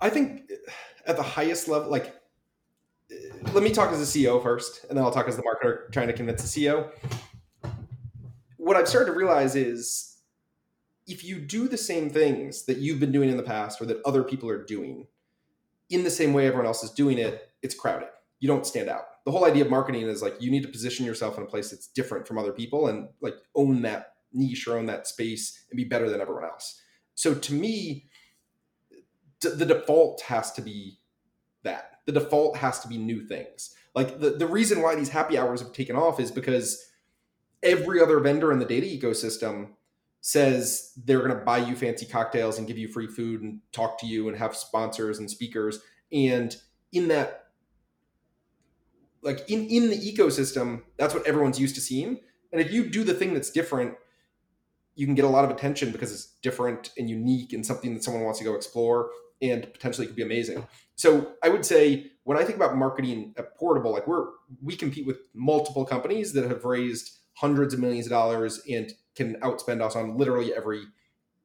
I 0.00 0.10
think 0.10 0.50
uh, 0.50 0.70
at 1.06 1.16
the 1.16 1.22
highest 1.22 1.68
level, 1.68 1.90
like 1.90 2.14
uh, 3.10 3.50
let 3.52 3.62
me 3.62 3.70
talk 3.70 3.92
as 3.92 4.00
a 4.00 4.18
CEO 4.18 4.42
first, 4.42 4.84
and 4.88 4.96
then 4.96 5.04
I'll 5.04 5.12
talk 5.12 5.28
as 5.28 5.36
the 5.36 5.42
marketer 5.42 5.90
trying 5.92 6.08
to 6.08 6.12
convince 6.12 6.42
the 6.42 6.66
CEO. 6.66 6.90
What 8.56 8.76
I've 8.76 8.88
started 8.88 9.12
to 9.12 9.16
realize 9.16 9.54
is 9.54 10.18
if 11.06 11.24
you 11.24 11.38
do 11.38 11.68
the 11.68 11.78
same 11.78 12.10
things 12.10 12.64
that 12.64 12.78
you've 12.78 12.98
been 12.98 13.12
doing 13.12 13.30
in 13.30 13.36
the 13.36 13.42
past 13.42 13.80
or 13.80 13.86
that 13.86 14.00
other 14.04 14.24
people 14.24 14.50
are 14.50 14.64
doing 14.64 15.06
in 15.88 16.02
the 16.02 16.10
same 16.10 16.32
way 16.32 16.46
everyone 16.46 16.66
else 16.66 16.82
is 16.82 16.90
doing 16.90 17.18
it, 17.18 17.48
it's 17.62 17.74
crowded. 17.74 18.08
You 18.40 18.48
don't 18.48 18.66
stand 18.66 18.88
out 18.88 19.04
the 19.26 19.32
whole 19.32 19.44
idea 19.44 19.64
of 19.64 19.70
marketing 19.70 20.02
is 20.02 20.22
like 20.22 20.40
you 20.40 20.52
need 20.52 20.62
to 20.62 20.68
position 20.68 21.04
yourself 21.04 21.36
in 21.36 21.42
a 21.42 21.46
place 21.46 21.70
that's 21.70 21.88
different 21.88 22.26
from 22.26 22.38
other 22.38 22.52
people 22.52 22.86
and 22.86 23.08
like 23.20 23.34
own 23.56 23.82
that 23.82 24.14
niche 24.32 24.68
or 24.68 24.78
own 24.78 24.86
that 24.86 25.08
space 25.08 25.64
and 25.68 25.76
be 25.76 25.84
better 25.84 26.08
than 26.08 26.20
everyone 26.20 26.44
else. 26.44 26.80
So 27.16 27.34
to 27.34 27.52
me, 27.52 28.06
the 29.40 29.66
default 29.66 30.22
has 30.22 30.52
to 30.52 30.62
be 30.62 31.00
that. 31.64 31.98
The 32.06 32.12
default 32.12 32.56
has 32.58 32.78
to 32.80 32.88
be 32.88 32.98
new 32.98 33.26
things. 33.26 33.74
Like 33.96 34.20
the, 34.20 34.30
the 34.30 34.46
reason 34.46 34.80
why 34.80 34.94
these 34.94 35.08
happy 35.08 35.36
hours 35.36 35.60
have 35.60 35.72
taken 35.72 35.96
off 35.96 36.20
is 36.20 36.30
because 36.30 36.88
every 37.64 38.00
other 38.00 38.20
vendor 38.20 38.52
in 38.52 38.60
the 38.60 38.64
data 38.64 38.86
ecosystem 38.86 39.70
says 40.20 40.92
they're 41.04 41.18
going 41.18 41.36
to 41.36 41.44
buy 41.44 41.58
you 41.58 41.74
fancy 41.74 42.06
cocktails 42.06 42.58
and 42.58 42.68
give 42.68 42.78
you 42.78 42.86
free 42.86 43.08
food 43.08 43.42
and 43.42 43.60
talk 43.72 43.98
to 43.98 44.06
you 44.06 44.28
and 44.28 44.38
have 44.38 44.54
sponsors 44.54 45.18
and 45.18 45.28
speakers. 45.28 45.80
And 46.12 46.54
in 46.92 47.08
that 47.08 47.45
like 49.26 49.44
in 49.50 49.66
in 49.66 49.90
the 49.90 49.98
ecosystem 49.98 50.82
that's 50.96 51.12
what 51.12 51.26
everyone's 51.26 51.60
used 51.60 51.74
to 51.74 51.80
seeing. 51.80 52.20
And 52.52 52.60
if 52.60 52.72
you 52.72 52.88
do 52.88 53.04
the 53.04 53.12
thing 53.12 53.34
that's 53.34 53.50
different 53.50 53.96
you 54.94 55.04
can 55.04 55.14
get 55.14 55.26
a 55.26 55.28
lot 55.28 55.44
of 55.44 55.50
attention 55.50 55.92
because 55.92 56.10
it's 56.10 56.36
different 56.40 56.90
and 56.96 57.10
unique 57.10 57.52
and 57.52 57.66
something 57.66 57.92
that 57.92 58.02
someone 58.02 58.24
wants 58.24 58.38
to 58.38 58.44
go 58.44 58.54
explore 58.54 59.10
and 59.42 59.70
potentially 59.74 60.06
could 60.06 60.16
be 60.16 60.22
amazing. 60.22 60.66
So 60.94 61.32
i 61.42 61.48
would 61.48 61.66
say 61.66 62.12
when 62.24 62.38
i 62.38 62.44
think 62.44 62.56
about 62.56 62.76
marketing 62.76 63.34
at 63.36 63.54
portable 63.56 63.92
like 63.92 64.06
we're 64.06 64.28
we 64.62 64.76
compete 64.76 65.06
with 65.06 65.18
multiple 65.34 65.84
companies 65.84 66.32
that 66.32 66.48
have 66.48 66.64
raised 66.64 67.18
hundreds 67.34 67.74
of 67.74 67.80
millions 67.80 68.06
of 68.06 68.10
dollars 68.10 68.62
and 68.70 68.92
can 69.14 69.34
outspend 69.40 69.82
us 69.82 69.94
on 69.94 70.16
literally 70.16 70.54
every 70.54 70.84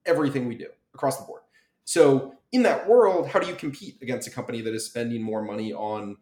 everything 0.05 0.47
we 0.47 0.55
do 0.55 0.67
across 0.93 1.17
the 1.17 1.25
board. 1.25 1.41
So 1.83 2.35
in 2.51 2.63
that 2.63 2.87
world 2.87 3.27
how 3.27 3.39
do 3.39 3.47
you 3.47 3.55
compete 3.55 3.97
against 4.01 4.27
a 4.27 4.31
company 4.31 4.61
that 4.61 4.73
is 4.73 4.85
spending 4.85 5.21
more 5.21 5.41
money 5.41 5.73
on 5.73 6.17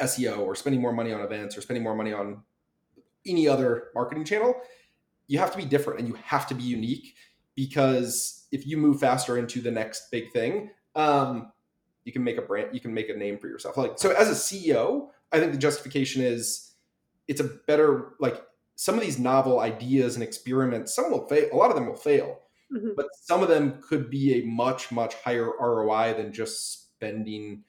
SEO 0.00 0.38
or 0.38 0.54
spending 0.54 0.80
more 0.80 0.92
money 0.92 1.12
on 1.12 1.20
events 1.20 1.56
or 1.56 1.60
spending 1.60 1.82
more 1.82 1.94
money 1.94 2.12
on 2.12 2.42
any 3.26 3.48
other 3.48 3.88
marketing 3.94 4.24
channel, 4.24 4.54
you 5.26 5.38
have 5.38 5.50
to 5.52 5.56
be 5.56 5.64
different 5.64 6.00
and 6.00 6.08
you 6.08 6.14
have 6.24 6.46
to 6.46 6.54
be 6.54 6.62
unique 6.62 7.14
because 7.54 8.46
if 8.52 8.66
you 8.66 8.76
move 8.76 9.00
faster 9.00 9.38
into 9.38 9.60
the 9.60 9.70
next 9.70 10.10
big 10.10 10.32
thing, 10.32 10.70
um, 10.94 11.52
you 12.04 12.12
can 12.12 12.22
make 12.22 12.36
a 12.36 12.42
brand, 12.42 12.68
you 12.72 12.80
can 12.80 12.92
make 12.92 13.08
a 13.08 13.16
name 13.16 13.38
for 13.38 13.48
yourself. 13.48 13.76
Like 13.76 13.98
so, 13.98 14.10
as 14.10 14.28
a 14.28 14.32
CEO, 14.32 15.08
I 15.32 15.40
think 15.40 15.52
the 15.52 15.58
justification 15.58 16.22
is 16.22 16.74
it's 17.28 17.40
a 17.40 17.44
better 17.66 18.12
like 18.20 18.42
some 18.76 18.96
of 18.96 19.00
these 19.00 19.18
novel 19.18 19.60
ideas 19.60 20.14
and 20.14 20.22
experiments. 20.22 20.94
Some 20.94 21.10
will 21.10 21.26
fail, 21.26 21.48
a 21.52 21.56
lot 21.56 21.70
of 21.70 21.76
them 21.76 21.86
will 21.86 21.96
fail, 21.96 22.40
mm-hmm. 22.72 22.90
but 22.96 23.06
some 23.22 23.42
of 23.42 23.48
them 23.48 23.80
could 23.80 24.10
be 24.10 24.34
a 24.34 24.46
much 24.46 24.92
much 24.92 25.14
higher 25.14 25.50
ROI 25.58 26.14
than 26.14 26.32
just 26.32 26.94
spending 26.94 27.64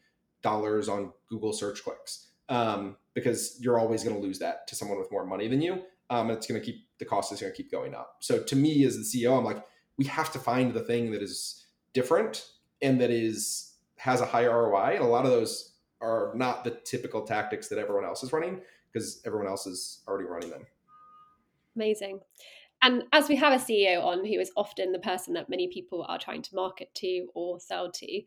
dollars 0.46 0.88
on 0.88 1.12
Google 1.28 1.52
search 1.52 1.84
clicks 1.84 2.28
um, 2.50 2.96
because 3.14 3.58
you're 3.60 3.80
always 3.80 4.04
going 4.04 4.16
to 4.16 4.22
lose 4.22 4.40
that 4.40 4.68
to 4.68 4.76
someone 4.76 5.00
with 5.00 5.12
more 5.12 5.26
money 5.26 5.48
than 5.48 5.62
you. 5.62 5.82
Um, 6.10 6.30
and 6.30 6.38
it's 6.38 6.46
going 6.48 6.62
to 6.62 6.66
keep 6.66 6.86
the 7.00 7.06
cost 7.06 7.34
is 7.34 7.42
going 7.42 7.52
to 7.52 7.58
keep 7.58 7.72
going 7.72 7.96
up. 7.96 8.18
So 8.20 8.42
to 8.44 8.56
me, 8.56 8.86
as 8.86 8.96
the 8.96 9.24
CEO, 9.24 9.38
I'm 9.38 9.44
like, 9.44 9.62
we 9.98 10.06
have 10.06 10.32
to 10.34 10.40
find 10.40 10.74
the 10.74 10.82
thing 10.82 11.12
that 11.12 11.22
is 11.24 11.66
different 11.94 12.48
and 12.82 13.02
that 13.02 13.10
is 13.10 13.74
has 13.98 14.22
a 14.22 14.26
high 14.26 14.46
ROI. 14.46 14.96
And 14.96 15.04
a 15.04 15.08
lot 15.08 15.26
of 15.26 15.32
those 15.32 15.74
are 16.00 16.32
not 16.36 16.64
the 16.64 16.72
typical 16.72 17.24
tactics 17.24 17.68
that 17.70 17.80
everyone 17.80 18.06
else 18.06 18.24
is 18.24 18.32
running 18.32 18.62
because 18.92 19.22
everyone 19.26 19.48
else 19.48 19.66
is 19.66 20.04
already 20.08 20.26
running 20.26 20.52
them. 20.52 20.68
Amazing. 21.76 22.20
And 22.82 23.04
as 23.14 23.28
we 23.28 23.36
have 23.38 23.54
a 23.54 23.64
CEO 23.64 24.04
on 24.04 24.26
who 24.26 24.40
is 24.40 24.52
often 24.56 24.92
the 24.92 25.00
person 25.00 25.34
that 25.34 25.50
many 25.50 25.68
people 25.68 26.06
are 26.08 26.20
trying 26.20 26.44
to 26.44 26.56
market 26.56 26.94
to 26.96 27.28
or 27.34 27.60
sell 27.60 27.92
to, 27.92 28.22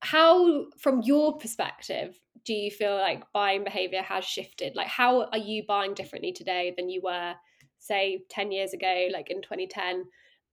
how 0.00 0.66
from 0.78 1.02
your 1.02 1.36
perspective 1.38 2.18
do 2.44 2.54
you 2.54 2.70
feel 2.70 2.94
like 2.94 3.30
buying 3.32 3.64
behavior 3.64 4.02
has 4.02 4.24
shifted? 4.24 4.76
Like 4.76 4.86
how 4.86 5.24
are 5.24 5.38
you 5.38 5.64
buying 5.66 5.94
differently 5.94 6.32
today 6.32 6.74
than 6.76 6.88
you 6.88 7.00
were 7.02 7.34
say 7.78 8.24
10 8.30 8.52
years 8.52 8.72
ago 8.72 9.08
like 9.12 9.30
in 9.30 9.40
2010 9.42 10.04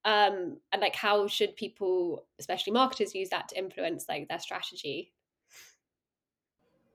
um 0.05 0.57
and 0.71 0.81
like 0.81 0.95
how 0.95 1.25
should 1.25 1.55
people 1.55 2.25
especially 2.37 2.73
marketers 2.73 3.15
use 3.15 3.29
that 3.29 3.47
to 3.47 3.57
influence 3.57 4.05
like 4.09 4.27
their 4.27 4.39
strategy? 4.39 5.13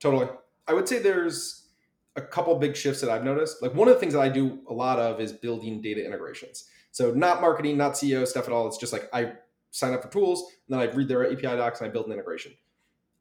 Totally. 0.01 0.29
I 0.67 0.75
would 0.75 0.87
say 0.89 0.99
there's 0.99 1.69
a 2.17 2.21
couple 2.21 2.55
big 2.57 2.77
shifts 2.77 3.01
that 3.01 3.11
i've 3.11 3.25
noticed. 3.25 3.63
Like 3.63 3.75
one 3.75 3.89
of 3.89 3.95
the 3.95 4.01
things 4.01 4.13
that 4.13 4.21
i 4.21 4.29
do 4.29 4.61
a 4.69 4.75
lot 4.75 4.99
of 4.99 5.21
is 5.21 5.33
building 5.33 5.81
data 5.81 6.05
integrations. 6.05 6.65
So 6.91 7.13
not 7.13 7.41
marketing 7.41 7.77
not 7.77 7.93
ceo 7.93 8.27
stuff 8.27 8.47
at 8.47 8.53
all. 8.53 8.67
It's 8.67 8.79
just 8.79 8.93
like 8.93 9.09
i 9.13 9.33
sign 9.71 9.95
up 9.95 10.03
for 10.03 10.09
tools, 10.09 10.51
and 10.69 10.79
then 10.79 10.89
I 10.89 10.93
read 10.93 11.09
their 11.09 11.31
API 11.31 11.43
docs 11.43 11.81
and 11.81 11.89
I 11.89 11.93
build 11.93 12.07
an 12.07 12.13
integration. 12.13 12.53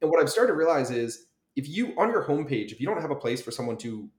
And 0.01 0.11
what 0.11 0.21
I've 0.21 0.29
started 0.29 0.51
to 0.51 0.57
realize 0.57 0.91
is 0.91 1.25
if 1.55 1.67
you 1.67 1.93
on 1.97 2.09
your 2.09 2.23
homepage, 2.23 2.71
if 2.71 2.79
you 2.79 2.87
don't 2.87 3.01
have 3.01 3.11
a 3.11 3.15
place 3.15 3.41
for 3.41 3.51
someone 3.51 3.77
to 3.77 4.09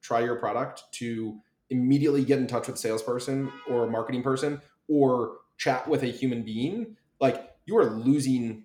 try 0.00 0.20
your 0.20 0.36
product, 0.36 0.84
to 0.92 1.38
immediately 1.70 2.24
get 2.24 2.38
in 2.38 2.46
touch 2.46 2.66
with 2.66 2.76
a 2.76 2.78
salesperson 2.78 3.50
or 3.68 3.84
a 3.86 3.90
marketing 3.90 4.22
person 4.22 4.60
or 4.88 5.38
chat 5.56 5.86
with 5.88 6.02
a 6.02 6.08
human 6.08 6.42
being, 6.42 6.96
like 7.20 7.50
you 7.66 7.76
are 7.78 7.90
losing 7.90 8.64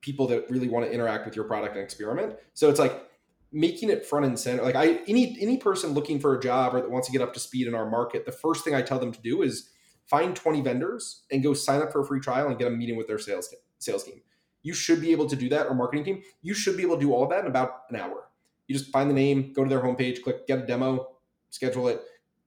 people 0.00 0.26
that 0.26 0.50
really 0.50 0.68
want 0.68 0.84
to 0.84 0.92
interact 0.92 1.24
with 1.26 1.36
your 1.36 1.44
product 1.44 1.74
and 1.74 1.84
experiment. 1.84 2.34
So 2.54 2.68
it's 2.70 2.80
like 2.80 3.08
making 3.52 3.90
it 3.90 4.04
front 4.04 4.26
and 4.26 4.38
center. 4.38 4.62
Like 4.62 4.74
I 4.74 5.00
any 5.06 5.36
any 5.40 5.58
person 5.58 5.92
looking 5.92 6.18
for 6.18 6.36
a 6.36 6.40
job 6.40 6.74
or 6.74 6.80
that 6.80 6.90
wants 6.90 7.06
to 7.08 7.12
get 7.12 7.22
up 7.22 7.32
to 7.34 7.40
speed 7.40 7.66
in 7.66 7.74
our 7.74 7.88
market, 7.88 8.26
the 8.26 8.32
first 8.32 8.64
thing 8.64 8.74
I 8.74 8.82
tell 8.82 8.98
them 8.98 9.12
to 9.12 9.20
do 9.20 9.42
is 9.42 9.70
find 10.06 10.36
20 10.36 10.60
vendors 10.60 11.22
and 11.30 11.42
go 11.42 11.54
sign 11.54 11.82
up 11.82 11.92
for 11.92 12.00
a 12.00 12.06
free 12.06 12.20
trial 12.20 12.48
and 12.48 12.58
get 12.58 12.68
a 12.68 12.70
meeting 12.70 12.96
with 12.96 13.06
their 13.06 13.18
sales 13.18 13.52
sales 13.78 14.04
team. 14.04 14.20
You 14.62 14.74
should 14.74 15.00
be 15.00 15.12
able 15.12 15.28
to 15.28 15.36
do 15.36 15.48
that 15.50 15.66
or 15.66 15.74
marketing 15.74 16.04
team. 16.04 16.22
You 16.42 16.54
should 16.54 16.76
be 16.76 16.82
able 16.82 16.96
to 16.96 17.00
do 17.00 17.12
all 17.12 17.24
of 17.24 17.30
that 17.30 17.40
in 17.40 17.46
about 17.46 17.82
an 17.90 17.96
hour. 17.96 18.28
You 18.66 18.74
just 18.74 18.90
find 18.90 19.10
the 19.10 19.14
name, 19.14 19.52
go 19.52 19.62
to 19.62 19.68
their 19.68 19.80
homepage, 19.80 20.22
click 20.22 20.46
get 20.46 20.60
a 20.60 20.66
demo, 20.66 21.08
schedule 21.50 21.88
it, 21.88 22.00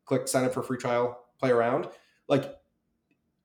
click 0.05 0.27
sign 0.27 0.45
up 0.45 0.53
for 0.53 0.61
a 0.61 0.63
free 0.63 0.77
trial, 0.77 1.19
play 1.39 1.51
around. 1.51 1.87
Like 2.27 2.55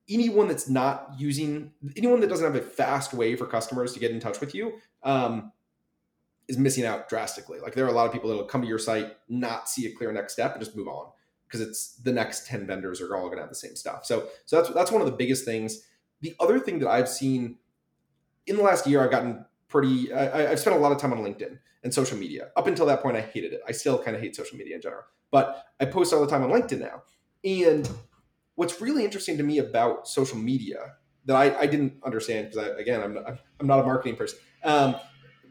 anyone 0.09 0.47
that's 0.47 0.67
not 0.67 1.11
using 1.17 1.71
anyone 1.95 2.19
that 2.19 2.27
doesn't 2.27 2.45
have 2.45 2.55
a 2.55 2.65
fast 2.65 3.13
way 3.13 3.35
for 3.35 3.45
customers 3.45 3.93
to 3.93 3.99
get 3.99 4.11
in 4.11 4.19
touch 4.19 4.39
with 4.39 4.55
you 4.55 4.73
um, 5.03 5.51
is 6.47 6.57
missing 6.57 6.83
out 6.83 7.09
drastically. 7.09 7.59
Like 7.59 7.75
there 7.75 7.85
are 7.85 7.89
a 7.89 7.93
lot 7.93 8.07
of 8.07 8.11
people 8.11 8.29
that 8.29 8.35
will 8.35 8.45
come 8.45 8.61
to 8.61 8.67
your 8.67 8.79
site, 8.79 9.15
not 9.29 9.69
see 9.69 9.85
a 9.85 9.95
clear 9.95 10.11
next 10.11 10.33
step, 10.33 10.53
and 10.53 10.63
just 10.63 10.75
move 10.75 10.87
on 10.87 11.11
because 11.53 11.67
it's 11.67 11.97
the 11.97 12.11
next 12.11 12.47
10 12.47 12.65
vendors 12.65 12.99
are 12.99 13.15
all 13.15 13.25
going 13.25 13.37
to 13.37 13.43
have 13.43 13.49
the 13.49 13.55
same 13.55 13.75
stuff. 13.75 14.05
So 14.05 14.27
so 14.45 14.55
that's 14.55 14.73
that's 14.73 14.91
one 14.91 15.01
of 15.01 15.05
the 15.05 15.13
biggest 15.13 15.45
things. 15.45 15.83
The 16.21 16.35
other 16.39 16.59
thing 16.59 16.79
that 16.79 16.89
I've 16.89 17.07
seen 17.07 17.57
in 18.47 18.57
the 18.57 18.63
last 18.63 18.87
year, 18.87 19.03
I've 19.03 19.11
gotten 19.11 19.45
pretty. 19.67 20.11
I, 20.11 20.49
have 20.49 20.59
spent 20.59 20.75
a 20.75 20.79
lot 20.79 20.91
of 20.91 20.97
time 20.97 21.13
on 21.13 21.19
LinkedIn 21.19 21.59
and 21.83 21.93
social 21.93 22.17
media. 22.17 22.49
Up 22.57 22.65
until 22.65 22.87
that 22.87 23.03
point, 23.03 23.17
I 23.17 23.21
hated 23.21 23.53
it. 23.53 23.61
I 23.67 23.71
still 23.71 24.01
kind 24.01 24.15
of 24.15 24.21
hate 24.21 24.35
social 24.35 24.57
media 24.57 24.75
in 24.75 24.81
general, 24.81 25.03
but 25.29 25.65
I 25.79 25.85
post 25.85 26.11
all 26.11 26.21
the 26.21 26.27
time 26.27 26.41
on 26.41 26.49
LinkedIn 26.49 26.79
now. 26.79 27.03
And 27.43 27.87
what's 28.55 28.81
really 28.81 29.05
interesting 29.05 29.37
to 29.37 29.43
me 29.43 29.59
about 29.59 30.07
social 30.07 30.37
media 30.37 30.95
that 31.25 31.35
I, 31.35 31.55
I 31.59 31.65
didn't 31.67 31.93
understand 32.03 32.49
because 32.49 32.79
again 32.79 33.01
I'm 33.01 33.13
not, 33.13 33.39
I'm 33.59 33.67
not 33.67 33.79
a 33.79 33.83
marketing 33.83 34.15
person 34.15 34.39
um, 34.63 34.95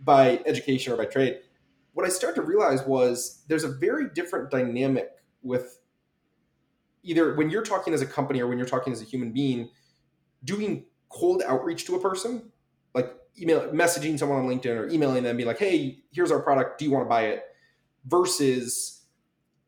by 0.02 0.40
education 0.46 0.92
or 0.92 0.96
by 0.96 1.04
trade. 1.04 1.38
What 1.92 2.06
I 2.06 2.08
started 2.08 2.40
to 2.40 2.46
realize 2.46 2.84
was 2.86 3.44
there's 3.48 3.64
a 3.64 3.68
very 3.68 4.08
different 4.08 4.50
dynamic 4.50 5.10
with 5.42 5.78
either 7.02 7.34
when 7.34 7.50
you're 7.50 7.62
talking 7.62 7.94
as 7.94 8.02
a 8.02 8.06
company 8.06 8.40
or 8.40 8.46
when 8.46 8.58
you're 8.58 8.66
talking 8.66 8.92
as 8.92 9.00
a 9.00 9.04
human 9.04 9.32
being, 9.32 9.70
doing 10.44 10.84
cold 11.08 11.42
outreach 11.46 11.84
to 11.86 11.96
a 11.96 12.00
person, 12.00 12.50
like 12.94 13.14
email 13.40 13.68
messaging 13.70 14.18
someone 14.18 14.38
on 14.38 14.46
LinkedIn 14.46 14.76
or 14.76 14.88
emailing 14.88 15.22
them, 15.22 15.36
be 15.36 15.44
like, 15.44 15.58
hey, 15.58 16.02
here's 16.12 16.30
our 16.30 16.40
product. 16.40 16.78
Do 16.78 16.84
you 16.84 16.90
want 16.90 17.04
to 17.04 17.08
buy 17.08 17.22
it? 17.26 17.44
Versus 18.06 19.02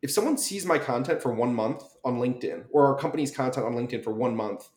if 0.03 0.11
someone 0.11 0.37
sees 0.37 0.67
my 0.67 0.79
content 0.79 1.23
for 1.23 1.33
one 1.33 1.55
month 1.55 1.83
on 2.05 2.19
LinkedIn 2.19 2.65
or 2.71 2.87
our 2.87 2.97
company's 2.97 3.35
content 3.35 3.67
on 3.67 3.75
LinkedIn 3.75 4.05
for 4.05 4.13
one 4.13 4.37
month, 4.37 4.69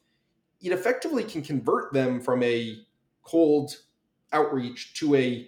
it 0.61 0.71
effectively 0.71 1.23
can 1.23 1.41
convert 1.41 1.93
them 1.93 2.21
from 2.21 2.41
a 2.43 2.77
cold 3.23 3.75
outreach 4.31 4.93
to 4.95 5.15
a 5.15 5.47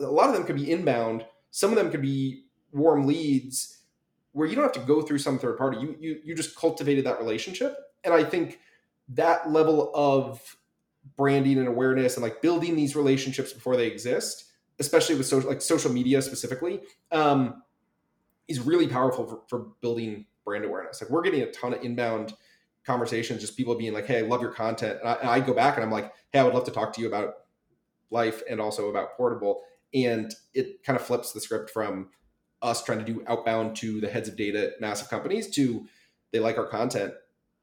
a 0.00 0.04
lot 0.04 0.28
of 0.28 0.34
them 0.34 0.44
could 0.44 0.56
be 0.56 0.70
inbound 0.70 1.24
some 1.50 1.70
of 1.70 1.76
them 1.76 1.90
could 1.90 2.02
be 2.02 2.44
warm 2.72 3.06
leads 3.06 3.77
where 4.32 4.46
you 4.46 4.54
don't 4.54 4.64
have 4.64 4.72
to 4.72 4.80
go 4.80 5.02
through 5.02 5.18
some 5.18 5.38
third 5.38 5.58
party. 5.58 5.78
You 5.78 5.96
you, 5.98 6.20
you 6.24 6.34
just 6.34 6.56
cultivated 6.56 7.04
that 7.06 7.18
relationship. 7.18 7.76
And 8.04 8.14
i 8.14 8.22
think 8.22 8.60
that 9.10 9.50
level 9.50 9.90
of 9.94 10.56
branding 11.16 11.58
and 11.58 11.66
awareness 11.66 12.16
and 12.16 12.22
like 12.22 12.42
building 12.42 12.76
these 12.76 12.94
relationships 12.94 13.52
before 13.52 13.76
they 13.76 13.86
exist 13.86 14.48
especially 14.78 15.16
with 15.16 15.26
social 15.26 15.48
like 15.48 15.60
social 15.60 15.92
media 15.92 16.22
specifically 16.22 16.80
um, 17.12 17.62
is 18.46 18.60
really 18.60 18.86
powerful 18.86 19.26
for, 19.26 19.40
for 19.48 19.66
building 19.80 20.26
brand 20.44 20.64
awareness. 20.64 21.02
Like 21.02 21.10
we're 21.10 21.22
getting 21.22 21.42
a 21.42 21.50
ton 21.50 21.74
of 21.74 21.82
inbound 21.82 22.34
conversations, 22.84 23.40
just 23.40 23.56
people 23.56 23.74
being 23.74 23.92
like, 23.92 24.06
"Hey, 24.06 24.18
I 24.18 24.22
love 24.22 24.40
your 24.40 24.52
content," 24.52 25.00
and 25.00 25.08
I, 25.08 25.14
and 25.14 25.28
I, 25.28 25.40
go 25.40 25.52
back 25.52 25.76
and 25.76 25.84
I'm 25.84 25.90
like, 25.90 26.12
"Hey, 26.32 26.38
I 26.38 26.44
would 26.44 26.54
love 26.54 26.64
to 26.64 26.70
talk 26.70 26.92
to 26.94 27.00
you 27.00 27.08
about 27.08 27.34
life 28.10 28.42
and 28.48 28.60
also 28.60 28.88
about 28.88 29.16
Portable." 29.16 29.62
And 29.94 30.32
it 30.54 30.82
kind 30.84 30.98
of 30.98 31.04
flips 31.04 31.32
the 31.32 31.40
script 31.40 31.70
from 31.70 32.10
us 32.62 32.82
trying 32.82 32.98
to 32.98 33.04
do 33.04 33.24
outbound 33.26 33.76
to 33.76 34.00
the 34.00 34.08
heads 34.08 34.28
of 34.28 34.36
data, 34.36 34.72
massive 34.80 35.08
companies, 35.08 35.48
to 35.50 35.86
they 36.32 36.40
like 36.40 36.58
our 36.58 36.66
content, 36.66 37.14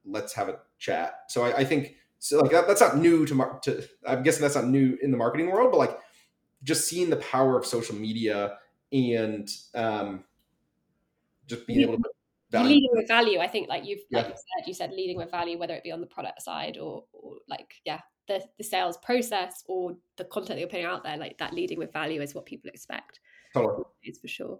let's 0.05 0.33
have 0.33 0.49
a 0.49 0.59
chat. 0.79 1.21
So 1.27 1.43
I, 1.43 1.57
I 1.57 1.63
think 1.65 1.95
so 2.19 2.39
like 2.39 2.51
that, 2.51 2.67
that's 2.67 2.81
not 2.81 2.97
new 2.97 3.25
to, 3.25 3.35
mar- 3.35 3.59
to 3.63 3.83
I'm 4.07 4.23
guessing 4.23 4.41
that's 4.41 4.55
not 4.55 4.67
new 4.67 4.97
in 5.01 5.11
the 5.11 5.17
marketing 5.17 5.51
world, 5.51 5.71
but 5.71 5.77
like 5.77 5.97
just 6.63 6.87
seeing 6.87 7.09
the 7.09 7.17
power 7.17 7.57
of 7.57 7.65
social 7.65 7.95
media 7.95 8.57
and 8.91 9.49
um, 9.73 10.23
just 11.47 11.67
being 11.67 11.81
able 11.81 11.97
to 11.97 12.09
value. 12.51 12.75
leading 12.75 12.89
with 12.93 13.07
value 13.07 13.39
i 13.39 13.47
think 13.47 13.67
like 13.67 13.85
you've 13.85 14.01
yeah. 14.09 14.19
like 14.19 14.27
you 14.29 14.35
said 14.35 14.67
you 14.67 14.73
said 14.73 14.91
leading 14.91 15.17
with 15.17 15.31
value 15.31 15.57
whether 15.57 15.73
it 15.73 15.83
be 15.83 15.91
on 15.91 16.01
the 16.01 16.07
product 16.07 16.41
side 16.41 16.77
or, 16.77 17.03
or 17.13 17.35
like 17.47 17.75
yeah 17.85 17.99
the, 18.27 18.43
the 18.57 18.63
sales 18.63 18.97
process 18.97 19.63
or 19.67 19.95
the 20.17 20.25
content 20.25 20.55
that 20.55 20.59
you're 20.59 20.69
putting 20.69 20.85
out 20.85 21.03
there 21.03 21.17
like 21.17 21.37
that 21.37 21.53
leading 21.53 21.77
with 21.77 21.93
value 21.93 22.21
is 22.21 22.33
what 22.33 22.45
people 22.45 22.69
expect 22.69 23.19
totally. 23.63 23.85
it's 24.03 24.19
for 24.19 24.27
sure 24.27 24.59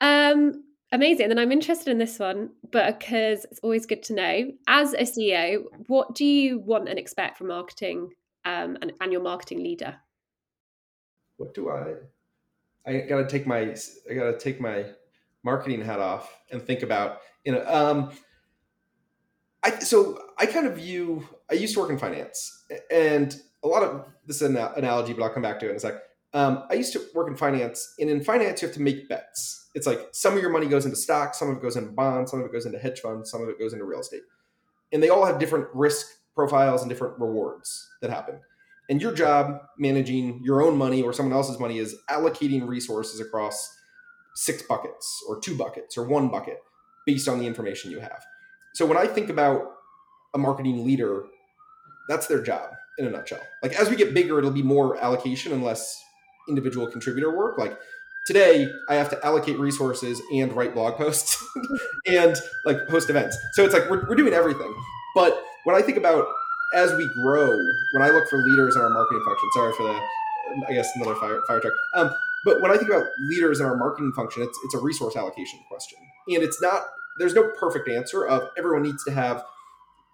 um 0.00 0.64
amazing 0.92 1.30
and 1.30 1.40
i'm 1.40 1.52
interested 1.52 1.90
in 1.90 1.98
this 1.98 2.18
one 2.18 2.50
but 2.70 2.98
because 2.98 3.44
it's 3.50 3.60
always 3.60 3.86
good 3.86 4.02
to 4.02 4.14
know 4.14 4.50
as 4.68 4.92
a 4.94 5.02
ceo 5.02 5.64
what 5.86 6.14
do 6.14 6.24
you 6.24 6.58
want 6.58 6.88
and 6.88 6.98
expect 6.98 7.38
from 7.38 7.48
marketing 7.48 8.10
um, 8.44 8.78
and, 8.80 8.92
and 9.00 9.12
your 9.12 9.22
marketing 9.22 9.62
leader 9.62 9.96
what 11.36 11.52
do 11.54 11.70
i 11.70 11.94
i 12.86 13.00
gotta 13.00 13.26
take 13.26 13.46
my 13.46 13.74
i 14.10 14.14
gotta 14.14 14.38
take 14.38 14.60
my 14.60 14.84
marketing 15.42 15.82
hat 15.82 16.00
off 16.00 16.38
and 16.50 16.62
think 16.62 16.82
about 16.82 17.20
you 17.44 17.52
know 17.52 17.64
um, 17.66 18.10
I 19.66 19.78
so 19.80 20.20
I 20.38 20.46
kind 20.46 20.66
of 20.66 20.76
view 20.76 21.26
I 21.50 21.54
used 21.54 21.74
to 21.74 21.80
work 21.80 21.90
in 21.90 21.98
finance 21.98 22.64
and 22.90 23.36
a 23.64 23.68
lot 23.68 23.82
of 23.82 24.04
this 24.26 24.36
is 24.36 24.42
an 24.42 24.56
analogy, 24.56 25.12
but 25.12 25.24
I'll 25.24 25.30
come 25.30 25.42
back 25.42 25.58
to 25.60 25.66
it 25.66 25.70
in 25.70 25.76
a 25.76 25.80
sec. 25.80 25.94
Um, 26.36 26.64
I 26.70 26.74
used 26.74 26.92
to 26.92 27.00
work 27.14 27.28
in 27.28 27.34
finance, 27.34 27.94
and 27.98 28.10
in 28.10 28.22
finance, 28.22 28.60
you 28.60 28.68
have 28.68 28.74
to 28.76 28.82
make 28.82 29.08
bets. 29.08 29.70
It's 29.74 29.86
like 29.86 30.00
some 30.12 30.34
of 30.36 30.42
your 30.42 30.50
money 30.50 30.66
goes 30.66 30.84
into 30.84 30.96
stocks, 30.96 31.38
some 31.38 31.48
of 31.48 31.56
it 31.56 31.62
goes 31.62 31.76
into 31.76 31.90
bonds, 31.90 32.30
some 32.30 32.40
of 32.40 32.46
it 32.46 32.52
goes 32.52 32.66
into 32.66 32.78
hedge 32.78 33.00
funds, 33.00 33.30
some 33.30 33.42
of 33.42 33.48
it 33.48 33.58
goes 33.58 33.72
into 33.72 33.86
real 33.86 34.00
estate, 34.00 34.20
and 34.92 35.02
they 35.02 35.08
all 35.08 35.24
have 35.24 35.38
different 35.38 35.66
risk 35.72 36.06
profiles 36.34 36.82
and 36.82 36.90
different 36.90 37.18
rewards 37.18 37.88
that 38.02 38.10
happen. 38.10 38.38
And 38.90 39.00
your 39.00 39.14
job 39.14 39.62
managing 39.78 40.42
your 40.44 40.62
own 40.62 40.76
money 40.76 41.02
or 41.02 41.14
someone 41.14 41.34
else's 41.34 41.58
money 41.58 41.78
is 41.78 41.96
allocating 42.10 42.68
resources 42.68 43.18
across 43.18 43.74
six 44.34 44.60
buckets 44.60 45.24
or 45.26 45.40
two 45.40 45.56
buckets 45.56 45.96
or 45.96 46.06
one 46.06 46.28
bucket 46.28 46.58
based 47.06 47.28
on 47.28 47.38
the 47.38 47.46
information 47.46 47.90
you 47.90 48.00
have. 48.00 48.22
So 48.74 48.84
when 48.84 48.98
I 48.98 49.06
think 49.06 49.30
about 49.30 49.62
a 50.34 50.38
marketing 50.38 50.84
leader, 50.84 51.24
that's 52.10 52.26
their 52.26 52.42
job 52.42 52.68
in 52.98 53.06
a 53.06 53.10
nutshell. 53.10 53.40
Like 53.62 53.72
as 53.72 53.88
we 53.88 53.96
get 53.96 54.12
bigger, 54.12 54.38
it'll 54.38 54.50
be 54.50 54.62
more 54.62 55.02
allocation 55.02 55.52
and 55.52 55.64
less 55.64 56.02
individual 56.48 56.86
contributor 56.86 57.34
work. 57.34 57.58
Like 57.58 57.78
today, 58.26 58.70
I 58.88 58.94
have 58.94 59.08
to 59.10 59.24
allocate 59.24 59.58
resources 59.58 60.20
and 60.32 60.52
write 60.52 60.74
blog 60.74 60.96
posts 60.96 61.42
and 62.06 62.36
like 62.64 62.88
host 62.88 63.10
events. 63.10 63.36
So 63.52 63.64
it's 63.64 63.74
like 63.74 63.88
we're, 63.90 64.06
we're 64.08 64.16
doing 64.16 64.32
everything. 64.32 64.72
But 65.14 65.42
when 65.64 65.76
I 65.76 65.82
think 65.82 65.98
about 65.98 66.26
as 66.74 66.92
we 66.94 67.08
grow, 67.14 67.56
when 67.92 68.02
I 68.02 68.10
look 68.10 68.28
for 68.28 68.38
leaders 68.38 68.76
in 68.76 68.82
our 68.82 68.90
marketing 68.90 69.22
function, 69.24 69.48
sorry 69.54 69.72
for 69.74 69.82
the, 69.84 70.00
I 70.68 70.72
guess 70.72 70.88
another 70.96 71.14
fire, 71.14 71.42
fire 71.46 71.60
truck. 71.60 71.72
Um, 71.94 72.10
but 72.44 72.60
when 72.60 72.70
I 72.70 72.76
think 72.76 72.90
about 72.90 73.06
leaders 73.28 73.60
in 73.60 73.66
our 73.66 73.76
marketing 73.76 74.12
function, 74.12 74.42
it's 74.42 74.58
it's 74.64 74.74
a 74.74 74.78
resource 74.78 75.16
allocation 75.16 75.58
question, 75.68 75.98
and 76.28 76.42
it's 76.42 76.60
not. 76.62 76.82
There's 77.18 77.34
no 77.34 77.50
perfect 77.58 77.88
answer 77.88 78.26
of 78.26 78.50
everyone 78.58 78.82
needs 78.82 79.02
to 79.04 79.10
have 79.10 79.42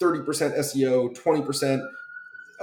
30% 0.01 0.57
SEO, 0.57 1.14
20% 1.16 1.88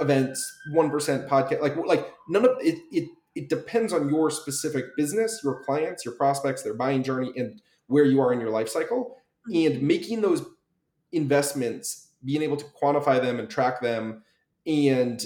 events, 0.00 0.58
1% 0.70 1.28
podcast. 1.28 1.60
Like 1.60 1.76
like 1.76 2.12
none 2.28 2.44
of 2.44 2.56
it. 2.60 2.78
It 2.90 3.10
it 3.34 3.48
depends 3.48 3.92
on 3.92 4.08
your 4.08 4.30
specific 4.30 4.96
business, 4.96 5.40
your 5.44 5.62
clients, 5.64 6.04
your 6.04 6.14
prospects, 6.14 6.62
their 6.62 6.74
buying 6.74 7.02
journey, 7.02 7.32
and 7.36 7.60
where 7.86 8.04
you 8.04 8.20
are 8.20 8.32
in 8.32 8.40
your 8.40 8.50
life 8.50 8.68
cycle. 8.68 9.16
Mm-hmm. 9.50 9.74
And 9.74 9.82
making 9.86 10.20
those 10.20 10.44
investments, 11.12 12.08
being 12.24 12.42
able 12.42 12.56
to 12.56 12.64
quantify 12.82 13.20
them 13.20 13.38
and 13.38 13.48
track 13.48 13.80
them, 13.80 14.22
and 14.66 15.24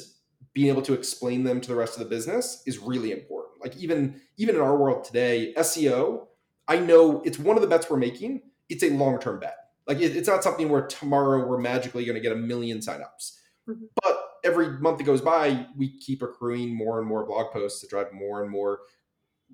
being 0.52 0.68
able 0.68 0.82
to 0.82 0.92
explain 0.92 1.44
them 1.44 1.60
to 1.60 1.68
the 1.68 1.74
rest 1.74 1.94
of 1.94 1.98
the 1.98 2.08
business 2.08 2.62
is 2.64 2.78
really 2.78 3.10
important 3.10 3.44
like 3.64 3.76
even 3.78 4.20
even 4.36 4.54
in 4.54 4.60
our 4.60 4.76
world 4.76 5.04
today, 5.04 5.54
SEO, 5.56 6.26
I 6.68 6.78
know 6.78 7.22
it's 7.24 7.38
one 7.38 7.56
of 7.56 7.62
the 7.62 7.68
bets 7.68 7.88
we're 7.88 7.96
making. 7.96 8.42
It's 8.68 8.84
a 8.84 8.90
long 8.90 9.18
term 9.18 9.40
bet. 9.40 9.56
Like 9.88 9.98
it, 9.98 10.14
it's 10.14 10.28
not 10.28 10.44
something 10.44 10.68
where 10.68 10.86
tomorrow 10.86 11.46
we're 11.46 11.58
magically 11.58 12.04
going 12.04 12.14
to 12.14 12.20
get 12.20 12.32
a 12.32 12.36
million 12.36 12.78
signups. 12.78 13.38
Mm-hmm. 13.68 13.84
But 14.02 14.20
every 14.44 14.78
month 14.78 14.98
that 14.98 15.04
goes 15.04 15.20
by, 15.20 15.66
we 15.76 15.98
keep 15.98 16.22
accruing 16.22 16.76
more 16.76 16.98
and 16.98 17.08
more 17.08 17.26
blog 17.26 17.52
posts 17.52 17.80
to 17.80 17.86
drive 17.86 18.12
more 18.12 18.42
and 18.42 18.50
more 18.50 18.80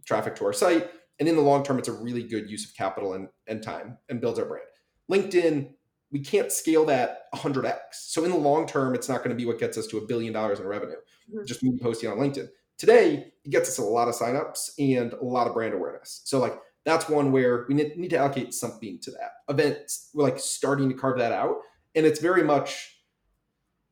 traffic 0.05 0.35
to 0.37 0.45
our 0.45 0.53
site. 0.53 0.91
And 1.19 1.29
in 1.29 1.37
the 1.37 1.43
long 1.43 1.63
term, 1.63 1.79
it's 1.79 1.89
a 1.89 1.93
really 1.93 2.23
good 2.23 2.51
use 2.51 2.69
of 2.69 2.77
capital 2.77 3.15
and, 3.15 3.29
and 3.47 3.63
time 3.63 3.99
and 4.09 4.21
builds 4.21 4.39
our 4.39 4.47
brand. 4.47 4.67
LinkedIn, 5.11 5.71
we 6.11 6.21
can't 6.21 6.51
scale 6.51 6.85
that 6.87 7.31
100x. 7.35 7.81
So 7.93 8.25
in 8.25 8.31
the 8.31 8.37
long 8.37 8.67
term, 8.67 8.95
it's 8.95 9.09
not 9.09 9.19
going 9.19 9.31
to 9.31 9.37
be 9.37 9.47
what 9.47 9.59
gets 9.59 9.79
us 9.79 9.87
to 9.89 9.99
a 9.99 10.07
billion 10.07 10.33
dollars 10.33 10.61
in 10.61 10.67
revenue. 10.67 10.97
Mm-hmm. 11.31 11.47
Just 11.47 11.63
me 11.63 11.79
posting 11.81 12.11
on 12.11 12.19
LinkedIn. 12.19 12.49
Today, 12.79 13.33
it 13.45 13.51
gets 13.51 13.69
us 13.69 13.79
a 13.79 13.83
lot 13.83 14.09
of 14.09 14.15
signups 14.15 14.71
and 14.79 15.13
a 15.13 15.25
lot 15.25 15.47
of 15.47 15.55
brand 15.55 15.75
awareness. 15.75 16.23
So 16.25 16.39
like 16.39 16.59
that's 16.87 17.09
one 17.09 17.31
where 17.31 17.67
we 17.69 17.75
need, 17.75 17.97
need 17.97 18.11
to 18.11 18.17
allocate 18.17 18.55
something 18.55 18.99
to 19.03 19.11
that. 19.13 19.33
Events, 19.49 20.11
we're 20.15 20.25
like 20.25 20.39
starting 20.39 20.89
to 20.89 20.95
carve 20.95 21.19
that 21.19 21.33
out. 21.33 21.57
And 21.95 22.07
it's 22.07 22.21
very 22.21 22.43
much 22.43 23.00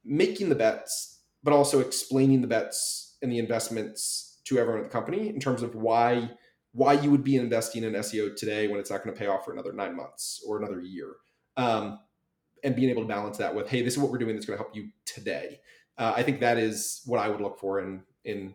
making 0.08 0.48
the 0.48 0.54
bets, 0.54 1.20
but 1.42 1.52
also 1.52 1.80
explaining 1.80 2.40
the 2.40 2.48
bets 2.48 3.16
and 3.22 3.30
the 3.30 3.38
investments 3.38 4.40
to 4.44 4.58
everyone 4.58 4.82
at 4.82 4.84
the 4.84 4.92
company 4.92 5.28
in 5.28 5.38
terms 5.38 5.62
of 5.62 5.74
why 5.74 6.30
why 6.72 6.92
you 6.92 7.10
would 7.10 7.24
be 7.24 7.36
investing 7.36 7.82
in 7.82 7.92
SEO 7.94 8.36
today 8.36 8.68
when 8.68 8.78
it's 8.78 8.90
not 8.90 9.02
going 9.02 9.14
to 9.14 9.18
pay 9.18 9.26
off 9.26 9.44
for 9.44 9.52
another 9.52 9.72
nine 9.72 9.96
months 9.96 10.42
or 10.46 10.58
another 10.58 10.80
year. 10.80 11.14
Um, 11.56 11.98
and 12.62 12.76
being 12.76 12.90
able 12.90 13.02
to 13.02 13.08
balance 13.08 13.38
that 13.38 13.54
with, 13.54 13.68
hey, 13.68 13.82
this 13.82 13.94
is 13.94 13.98
what 13.98 14.10
we're 14.10 14.18
doing 14.18 14.34
that's 14.34 14.46
going 14.46 14.58
to 14.58 14.62
help 14.62 14.76
you 14.76 14.90
today. 15.04 15.60
Uh, 15.96 16.12
I 16.14 16.22
think 16.22 16.40
that 16.40 16.58
is 16.58 17.02
what 17.06 17.18
I 17.18 17.28
would 17.28 17.40
look 17.40 17.58
for 17.58 17.80
in 17.80 18.02
in 18.24 18.54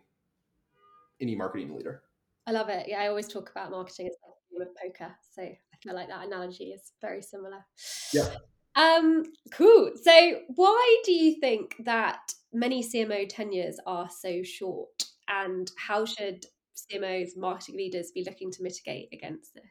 any 1.20 1.34
marketing 1.34 1.74
leader. 1.76 2.02
I 2.46 2.52
love 2.52 2.68
it. 2.68 2.86
Yeah, 2.88 3.00
I 3.00 3.08
always 3.08 3.28
talk 3.28 3.50
about 3.50 3.70
marketing 3.70 4.08
as 4.08 4.14
with 4.52 4.68
poker, 4.80 5.14
so 5.34 5.42
I 5.42 5.58
feel 5.82 5.94
like 5.94 6.08
that 6.08 6.26
analogy 6.26 6.64
is 6.66 6.92
very 7.00 7.20
similar. 7.22 7.64
Yeah. 8.12 8.28
Um, 8.76 9.24
cool. 9.52 9.92
So, 10.02 10.40
why 10.48 11.02
do 11.04 11.12
you 11.12 11.38
think 11.40 11.76
that 11.84 12.32
many 12.52 12.82
CMO 12.82 13.26
tenures 13.28 13.78
are 13.86 14.08
so 14.10 14.42
short, 14.42 15.04
and 15.28 15.70
how 15.78 16.04
should 16.04 16.46
CMOs, 16.76 17.36
marketing 17.36 17.76
leaders, 17.76 18.10
be 18.12 18.24
looking 18.24 18.50
to 18.52 18.62
mitigate 18.62 19.08
against 19.12 19.54
this? 19.54 19.64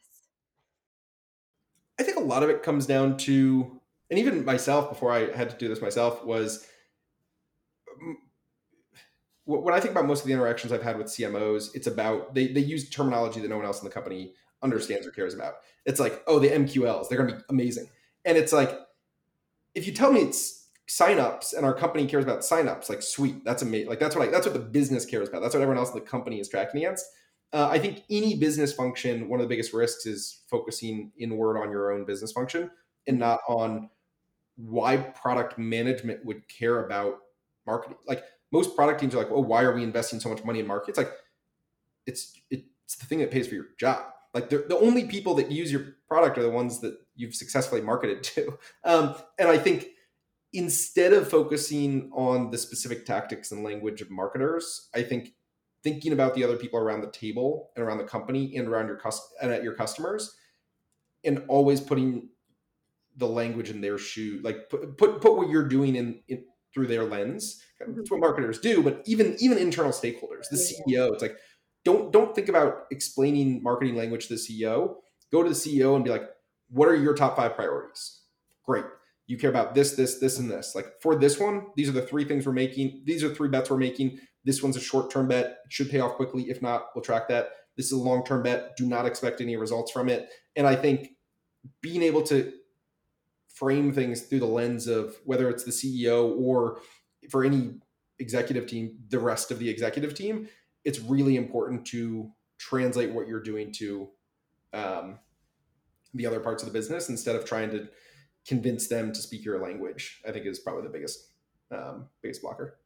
I 2.00 2.04
think 2.04 2.18
a 2.18 2.22
lot 2.22 2.44
of 2.44 2.50
it 2.50 2.64
comes 2.64 2.86
down 2.86 3.18
to, 3.18 3.80
and 4.10 4.18
even 4.20 4.46
myself, 4.46 4.90
before 4.90 5.12
I 5.12 5.32
had 5.32 5.50
to 5.50 5.58
do 5.58 5.68
this 5.68 5.82
myself, 5.82 6.24
was 6.24 6.68
when 9.46 9.74
I 9.74 9.80
think 9.80 9.92
about 9.92 10.06
most 10.06 10.22
of 10.22 10.28
the 10.28 10.34
interactions 10.34 10.72
I've 10.72 10.84
had 10.84 10.98
with 10.98 11.08
CMOs, 11.08 11.76
it's 11.76 11.88
about 11.88 12.34
they 12.34 12.48
they 12.48 12.62
use 12.62 12.90
terminology 12.90 13.42
that 13.42 13.50
no 13.50 13.58
one 13.58 13.66
else 13.66 13.82
in 13.82 13.88
the 13.88 13.94
company 13.94 14.34
understands 14.62 15.06
or 15.06 15.12
cares 15.12 15.34
about. 15.34 15.56
It's 15.86 16.00
like, 16.00 16.24
oh, 16.28 16.40
the 16.40 16.50
MQLs, 16.50 17.10
they're 17.10 17.18
gonna 17.18 17.38
be 17.38 17.44
amazing. 17.50 17.90
And 18.26 18.38
it's 18.38 18.54
like, 18.54 18.80
if 19.76 19.88
you 19.88 19.94
tell 19.94 20.12
me 20.12 20.22
it's 20.22 20.68
signups 20.90 21.56
and 21.56 21.66
our 21.66 21.74
company 21.74 22.06
cares 22.06 22.24
about 22.24 22.42
signups, 22.42 22.90
like 22.90 23.02
sweet, 23.02 23.44
that's 23.44 23.62
amazing. 23.62 23.90
Like 23.90 24.00
that's 24.00 24.16
what 24.16 24.28
I, 24.28 24.32
that's 24.32 24.46
what 24.46 24.54
the 24.54 24.60
business 24.60 25.06
cares 25.06 25.30
about. 25.30 25.42
That's 25.42 25.54
what 25.54 25.62
everyone 25.62 25.78
else 25.78 25.94
in 25.94 25.96
the 25.96 26.06
company 26.06 26.40
is 26.40 26.50
tracking 26.50 26.82
against. 26.82 27.06
Uh, 27.52 27.70
I 27.72 27.78
think 27.80 28.04
any 28.10 28.36
business 28.36 28.74
function, 28.74 29.30
one 29.30 29.40
of 29.40 29.46
the 29.46 29.50
biggest 29.50 29.74
risks 29.74 30.06
is 30.06 30.42
focusing 30.50 31.12
inward 31.20 31.62
on 31.62 31.70
your 31.70 31.92
own 31.92 32.04
business 32.06 32.32
function 32.32 32.70
and 33.08 33.20
not 33.20 33.42
on 33.48 33.90
why 34.56 34.98
product 34.98 35.58
management 35.58 36.26
would 36.26 36.48
care 36.48 36.86
about 36.86 37.20
marketing. 37.66 37.98
Like 38.08 38.24
most 38.52 38.76
product 38.76 39.00
teams 39.00 39.16
are 39.16 39.18
like, 39.18 39.32
oh, 39.32 39.42
why 39.42 39.64
are 39.64 39.74
we 39.74 39.84
investing 39.84 40.20
so 40.20 40.30
much 40.30 40.44
money 40.44 40.60
in 40.60 40.68
markets? 40.68 40.98
Like, 40.98 41.12
it's 42.06 42.34
it's 42.50 42.96
the 42.96 43.06
thing 43.06 43.20
that 43.20 43.32
pays 43.32 43.48
for 43.48 43.56
your 43.56 43.68
job. 43.80 44.06
Like 44.34 44.50
the 44.50 44.78
only 44.80 45.06
people 45.06 45.36
that 45.36 45.52
use 45.52 45.72
your 45.72 45.96
product 46.08 46.38
are 46.38 46.44
the 46.44 46.50
ones 46.50 46.80
that 46.82 46.98
you've 47.16 47.36
successfully 47.36 47.82
marketed 47.82 48.24
to. 48.24 48.58
Um, 48.84 49.16
and 49.40 49.48
I 49.48 49.58
think 49.58 49.88
instead 50.52 51.14
of 51.14 51.30
focusing 51.30 52.12
on 52.14 52.52
the 52.52 52.58
specific 52.58 53.06
tactics 53.06 53.52
and 53.52 53.64
language 53.64 54.02
of 54.02 54.10
marketers, 54.12 54.90
I 54.94 55.04
think 55.04 55.34
thinking 55.84 56.14
about 56.14 56.34
the 56.34 56.44
other 56.44 56.56
people 56.56 56.80
around 56.80 57.02
the 57.02 57.12
table 57.12 57.72
and 57.76 57.86
around 57.86 57.98
the 57.98 58.04
company 58.06 58.56
and 58.56 58.68
around 58.68 58.88
your 58.88 58.98
cust- 58.98 59.34
and 59.42 59.52
at 59.52 59.64
your 59.64 59.74
customers 59.74 60.36
and 61.24 61.44
always 61.48 61.82
putting 61.82 62.30
the 63.18 63.28
language 63.28 63.70
in 63.70 63.82
their 63.82 63.98
shoe 63.98 64.40
like 64.44 64.70
put 64.70 64.98
put, 64.98 65.22
put 65.22 65.36
what 65.36 65.50
you're 65.50 65.68
doing 65.68 65.96
in, 65.96 66.20
in 66.28 66.44
through 66.74 66.88
their 66.88 67.04
lens 67.04 67.62
mm-hmm. 67.82 67.96
that's 67.96 68.10
what 68.10 68.20
marketers 68.20 68.60
do 68.60 68.82
but 68.82 69.04
even 69.06 69.36
even 69.40 69.58
internal 69.58 69.92
stakeholders 69.92 70.50
the 70.50 70.58
ceo 70.58 71.14
it's 71.14 71.22
like 71.22 71.38
don't 71.86 72.12
don't 72.12 72.34
think 72.36 72.50
about 72.50 72.86
explaining 72.92 73.62
marketing 73.64 73.96
language 73.96 74.28
to 74.28 74.36
the 74.36 74.40
ceo 74.40 74.96
go 75.32 75.44
to 75.44 75.50
the 75.50 75.56
ceo 75.56 75.96
and 75.96 76.04
be 76.04 76.10
like 76.10 76.30
what 76.74 76.90
are 76.90 76.96
your 76.96 77.14
top 77.14 77.38
five 77.38 77.56
priorities? 77.56 78.22
Great. 78.66 78.86
You 79.28 79.38
care 79.38 79.50
about 79.50 79.74
this 79.76 79.94
this 79.94 80.20
this 80.20 80.40
and 80.40 80.50
this. 80.50 80.74
Like 80.76 80.88
for 81.02 81.16
this 81.16 81.40
one 81.40 81.68
these 81.78 81.88
are 81.88 81.94
the 81.94 82.02
three 82.02 82.26
things 82.26 82.46
we're 82.46 82.52
making. 82.52 83.04
These 83.06 83.24
are 83.24 83.34
three 83.34 83.50
bets 83.50 83.70
we're 83.70 83.78
making. 83.78 84.20
This 84.44 84.62
one's 84.62 84.76
a 84.76 84.82
short 84.82 85.10
term 85.12 85.28
bet. 85.28 85.60
It 85.66 85.72
should 85.72 85.90
pay 85.90 86.00
off 86.00 86.16
quickly. 86.16 86.50
If 86.50 86.62
not 86.62 86.88
we'll 86.94 87.04
track 87.04 87.30
that. 87.30 87.52
This 87.78 87.88
is 87.88 87.94
a 87.94 87.98
long 87.98 88.26
term 88.26 88.44
bet. 88.44 88.76
Do 88.76 88.86
not 88.86 89.06
expect 89.06 89.40
any 89.40 89.56
results 89.56 89.92
from 89.92 90.10
it. 90.10 90.30
And 90.56 90.68
i 90.68 90.76
think 90.76 91.10
being 91.82 92.02
able 92.02 92.24
to 92.24 92.52
frame 93.48 93.94
things 93.94 94.24
through 94.24 94.40
the 94.40 94.46
lens 94.46 94.88
of 94.88 95.16
whether 95.24 95.50
it's 95.50 95.64
the 95.64 95.72
ceo 95.72 96.38
or 96.38 96.80
for 97.30 97.46
any 97.46 97.76
executive 98.20 98.68
team 98.68 98.98
the 99.10 99.20
rest 99.20 99.50
of 99.52 99.60
the 99.60 99.70
executive 99.70 100.14
team 100.14 100.48
it's 100.86 101.00
really 101.00 101.36
important 101.36 101.86
to 101.88 102.32
translate 102.58 103.12
what 103.12 103.28
you're 103.28 103.44
doing 103.44 103.72
to 103.72 104.10
um, 104.74 105.20
the 106.14 106.26
other 106.26 106.40
parts 106.40 106.64
of 106.64 106.68
the 106.68 106.74
business 106.74 107.10
instead 107.10 107.36
of 107.36 107.46
trying 107.46 107.70
to 107.72 107.88
convince 108.48 108.88
them 108.88 109.14
to 109.14 109.22
speak 109.22 109.46
your 109.46 109.62
language 109.62 110.22
i 110.28 110.32
think 110.32 110.46
is 110.46 110.60
probably 110.60 110.84
the 110.84 110.90
biggest 110.90 111.34
um, 111.74 112.08
biggest 112.22 112.42
blocker. 112.42 112.78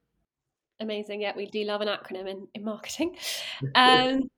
Amazing. 0.79 1.21
Yeah 1.21 1.33
we 1.35 1.47
do 1.47 1.63
love 1.63 1.81
an 1.81 1.87
acronym 1.87 2.27
in, 2.27 2.47
in 2.53 2.63
marketing. 2.63 3.15
Um, 3.75 4.29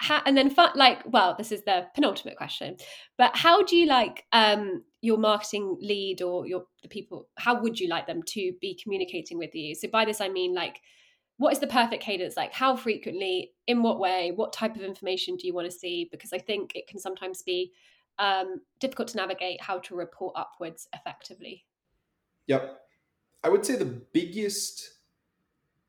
how, 0.00 0.22
and 0.24 0.36
then 0.36 0.54
like 0.76 1.02
well 1.06 1.34
this 1.36 1.50
is 1.50 1.64
the 1.64 1.88
penultimate 1.92 2.36
question 2.36 2.76
but 3.16 3.34
how 3.34 3.64
do 3.64 3.74
you 3.74 3.86
like 3.86 4.24
um, 4.30 4.84
your 5.00 5.18
marketing 5.18 5.76
lead 5.80 6.22
or 6.22 6.46
your 6.46 6.66
the 6.82 6.88
people 6.88 7.26
how 7.36 7.60
would 7.60 7.80
you 7.80 7.88
like 7.88 8.06
them 8.06 8.22
to 8.28 8.52
be 8.60 8.78
communicating 8.80 9.38
with 9.38 9.52
you? 9.54 9.74
So 9.74 9.88
by 9.88 10.04
this 10.04 10.20
i 10.20 10.28
mean 10.28 10.54
like 10.54 10.80
what 11.38 11.52
is 11.52 11.60
the 11.60 11.66
perfect 11.66 12.02
cadence 12.02 12.36
like 12.36 12.52
how 12.52 12.76
frequently 12.76 13.52
in 13.66 13.82
what 13.82 13.98
way 13.98 14.32
what 14.34 14.52
type 14.52 14.76
of 14.76 14.82
information 14.82 15.36
do 15.36 15.46
you 15.46 15.54
want 15.54 15.70
to 15.70 15.76
see 15.76 16.08
because 16.10 16.32
i 16.32 16.38
think 16.38 16.72
it 16.74 16.86
can 16.86 16.98
sometimes 16.98 17.42
be 17.42 17.72
um, 18.18 18.60
difficult 18.80 19.08
to 19.08 19.16
navigate 19.16 19.62
how 19.62 19.78
to 19.78 19.94
report 19.94 20.34
upwards 20.36 20.88
effectively. 20.92 21.64
Yep. 22.46 22.80
I 23.44 23.48
would 23.48 23.64
say 23.64 23.76
the 23.76 23.84
biggest 23.84 24.90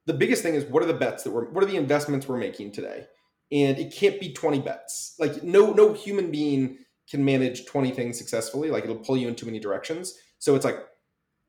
the 0.05 0.13
biggest 0.13 0.41
thing 0.41 0.55
is 0.55 0.65
what 0.65 0.81
are 0.81 0.87
the 0.87 0.93
bets 0.93 1.23
that 1.23 1.31
we're 1.31 1.49
what 1.49 1.63
are 1.63 1.67
the 1.67 1.77
investments 1.77 2.27
we're 2.27 2.37
making 2.37 2.71
today? 2.71 3.07
And 3.51 3.79
it 3.79 3.93
can't 3.93 4.19
be 4.19 4.31
20 4.33 4.59
bets. 4.59 5.15
Like 5.19 5.43
no 5.43 5.73
no 5.73 5.93
human 5.93 6.31
being 6.31 6.79
can 7.09 7.25
manage 7.25 7.65
20 7.65 7.91
things 7.91 8.17
successfully. 8.17 8.69
Like 8.69 8.83
it'll 8.83 8.97
pull 8.97 9.17
you 9.17 9.27
in 9.27 9.35
too 9.35 9.47
many 9.47 9.59
directions. 9.59 10.15
So 10.37 10.55
it's 10.55 10.65
like 10.65 10.77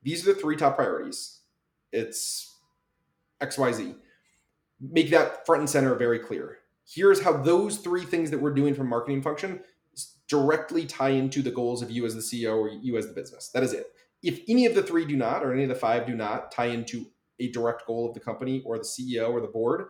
these 0.03 0.27
are 0.27 0.33
the 0.33 0.41
three 0.41 0.57
top 0.57 0.77
priorities. 0.77 1.41
It's 1.93 2.50
XYZ. 3.41 3.95
Make 4.81 5.11
that 5.11 5.45
front 5.47 5.61
and 5.61 5.71
center 5.71 5.95
very 5.95 6.19
clear. 6.19 6.59
Here's 6.87 7.23
how 7.23 7.33
those 7.33 7.79
three 7.79 8.05
things 8.05 8.31
that 8.31 8.41
we're 8.41 8.55
doing 8.55 8.75
from 8.75 8.89
marketing 8.89 9.23
function 9.23 9.61
directly 10.29 10.87
tie 10.87 11.11
into 11.11 11.43
the 11.43 11.51
goals 11.51 11.83
of 11.83 11.91
you 11.91 12.07
as 12.07 12.15
the 12.15 12.21
CEO 12.21 12.57
or 12.57 12.69
you 12.69 12.97
as 12.97 13.07
the 13.09 13.13
business. 13.13 13.49
That 13.49 13.63
is 13.63 13.73
it. 13.73 13.87
If 14.23 14.41
any 14.49 14.67
of 14.67 14.75
the 14.75 14.83
three 14.83 15.05
do 15.05 15.17
not, 15.17 15.43
or 15.43 15.53
any 15.53 15.65
of 15.65 15.69
the 15.69 15.75
five 15.75 16.07
do 16.07 16.15
not 16.15 16.53
tie 16.53 16.67
into 16.67 17.07
a 17.41 17.51
direct 17.51 17.87
goal 17.87 18.07
of 18.09 18.15
the 18.15 18.21
company 18.21 18.63
or 18.65 18.79
the 18.79 18.85
CEO 18.85 19.31
or 19.31 19.41
the 19.41 19.49
board, 19.49 19.87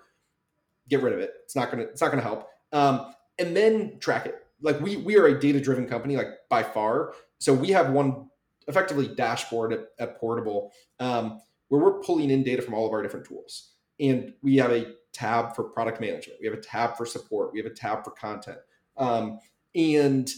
get 0.88 1.02
rid 1.02 1.12
of 1.12 1.18
it. 1.18 1.32
It's 1.44 1.56
not 1.56 1.70
gonna. 1.70 1.82
It's 1.82 2.00
not 2.00 2.10
gonna 2.10 2.22
help. 2.22 2.48
Um, 2.72 3.14
and 3.38 3.56
then 3.56 3.98
track 3.98 4.26
it. 4.26 4.46
Like 4.62 4.80
we 4.80 4.96
we 4.96 5.16
are 5.18 5.26
a 5.26 5.38
data 5.38 5.60
driven 5.60 5.86
company, 5.86 6.16
like 6.16 6.28
by 6.48 6.62
far. 6.62 7.14
So 7.38 7.52
we 7.52 7.68
have 7.70 7.90
one 7.90 8.30
effectively 8.68 9.08
dashboard 9.08 9.72
at, 9.72 9.88
at 9.98 10.20
Portable 10.20 10.72
um, 11.00 11.40
where 11.70 11.80
we're 11.80 12.00
pulling 12.00 12.30
in 12.30 12.42
data 12.42 12.60
from 12.60 12.74
all 12.74 12.86
of 12.86 12.92
our 12.92 13.02
different 13.02 13.26
tools, 13.26 13.70
and 13.98 14.34
we 14.42 14.56
have 14.56 14.70
a 14.70 14.92
tab 15.12 15.56
for 15.56 15.64
product 15.64 16.00
management. 16.00 16.38
We 16.40 16.46
have 16.46 16.56
a 16.56 16.60
tab 16.60 16.96
for 16.96 17.06
support. 17.06 17.52
We 17.52 17.58
have 17.58 17.66
a 17.66 17.74
tab 17.74 18.04
for 18.04 18.10
content. 18.10 18.58
Um, 18.96 19.38
and 19.74 20.30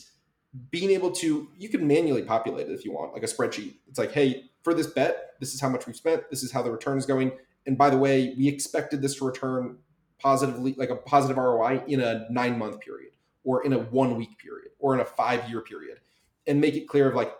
being 0.70 0.90
able 0.90 1.10
to 1.10 1.48
you 1.56 1.68
can 1.68 1.86
manually 1.86 2.22
populate 2.22 2.68
it 2.68 2.72
if 2.72 2.84
you 2.84 2.92
want 2.92 3.14
like 3.14 3.22
a 3.22 3.26
spreadsheet 3.26 3.76
it's 3.88 3.98
like 3.98 4.12
hey 4.12 4.50
for 4.62 4.74
this 4.74 4.86
bet 4.86 5.34
this 5.40 5.54
is 5.54 5.60
how 5.60 5.68
much 5.68 5.86
we've 5.86 5.96
spent 5.96 6.28
this 6.28 6.42
is 6.42 6.52
how 6.52 6.60
the 6.60 6.70
return 6.70 6.98
is 6.98 7.06
going 7.06 7.32
and 7.66 7.78
by 7.78 7.88
the 7.88 7.96
way 7.96 8.34
we 8.36 8.48
expected 8.48 9.00
this 9.00 9.14
to 9.14 9.24
return 9.24 9.78
positively 10.18 10.74
like 10.76 10.90
a 10.90 10.96
positive 10.96 11.38
roi 11.38 11.82
in 11.88 12.00
a 12.00 12.26
nine 12.30 12.58
month 12.58 12.80
period 12.80 13.12
or 13.44 13.64
in 13.64 13.72
a 13.72 13.78
one 13.78 14.16
week 14.16 14.36
period 14.38 14.68
or 14.78 14.92
in 14.94 15.00
a 15.00 15.04
five 15.04 15.48
year 15.48 15.62
period 15.62 15.98
and 16.46 16.60
make 16.60 16.74
it 16.74 16.86
clear 16.86 17.08
of 17.08 17.14
like 17.14 17.32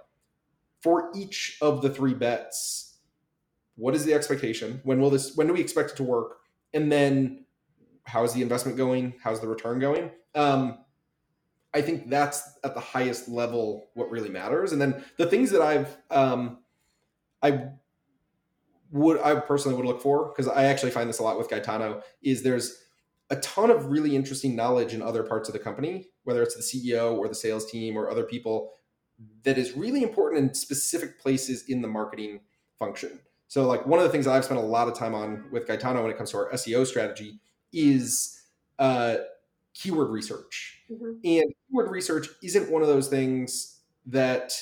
for 0.80 1.12
each 1.14 1.58
of 1.60 1.82
the 1.82 1.90
three 1.90 2.14
bets 2.14 2.91
what 3.82 3.94
is 3.94 4.04
the 4.04 4.14
expectation 4.14 4.80
when 4.84 5.00
will 5.00 5.10
this 5.10 5.36
when 5.36 5.46
do 5.46 5.52
we 5.52 5.60
expect 5.60 5.90
it 5.90 5.96
to 5.96 6.02
work 6.02 6.38
and 6.72 6.90
then 6.90 7.44
how 8.04 8.24
is 8.24 8.32
the 8.32 8.42
investment 8.42 8.76
going 8.76 9.14
how's 9.22 9.40
the 9.40 9.48
return 9.48 9.78
going 9.78 10.10
um, 10.34 10.78
I 11.74 11.80
think 11.80 12.10
that's 12.10 12.58
at 12.64 12.74
the 12.74 12.80
highest 12.80 13.28
level 13.28 13.88
what 13.94 14.10
really 14.10 14.28
matters. 14.28 14.72
And 14.72 14.80
then 14.80 15.04
the 15.16 15.26
things 15.26 15.50
that 15.50 15.62
I've 15.62 15.96
um, 16.10 16.58
I 17.42 17.68
would 18.90 19.20
I 19.20 19.36
personally 19.36 19.76
would 19.76 19.86
look 19.86 20.02
for 20.02 20.28
because 20.28 20.48
I 20.48 20.64
actually 20.64 20.90
find 20.90 21.08
this 21.08 21.18
a 21.18 21.22
lot 21.22 21.38
with 21.38 21.48
Gaetano 21.48 22.02
is 22.22 22.42
there's 22.42 22.78
a 23.30 23.36
ton 23.36 23.70
of 23.70 23.86
really 23.86 24.14
interesting 24.14 24.54
knowledge 24.54 24.92
in 24.92 25.00
other 25.00 25.22
parts 25.22 25.48
of 25.48 25.54
the 25.54 25.58
company, 25.58 26.08
whether 26.24 26.42
it's 26.42 26.54
the 26.54 26.62
CEO 26.62 27.16
or 27.16 27.28
the 27.28 27.34
sales 27.34 27.70
team 27.70 27.96
or 27.96 28.10
other 28.10 28.24
people 28.24 28.72
that 29.44 29.56
is 29.56 29.72
really 29.72 30.02
important 30.02 30.42
in 30.42 30.54
specific 30.54 31.18
places 31.18 31.64
in 31.68 31.80
the 31.80 31.88
marketing 31.88 32.40
function. 32.78 33.20
So 33.52 33.66
like 33.66 33.86
one 33.86 33.98
of 33.98 34.06
the 34.06 34.08
things 34.08 34.26
I've 34.26 34.46
spent 34.46 34.58
a 34.58 34.62
lot 34.62 34.88
of 34.88 34.94
time 34.94 35.14
on 35.14 35.44
with 35.52 35.66
Gaetano 35.66 36.00
when 36.00 36.10
it 36.10 36.16
comes 36.16 36.30
to 36.30 36.38
our 36.38 36.50
SEO 36.52 36.86
strategy 36.86 37.38
is 37.70 38.40
uh, 38.78 39.16
keyword 39.74 40.08
research. 40.08 40.80
Mm-hmm. 40.90 41.10
And 41.22 41.54
keyword 41.68 41.90
research 41.90 42.28
isn't 42.42 42.70
one 42.70 42.80
of 42.80 42.88
those 42.88 43.08
things 43.08 43.80
that 44.06 44.58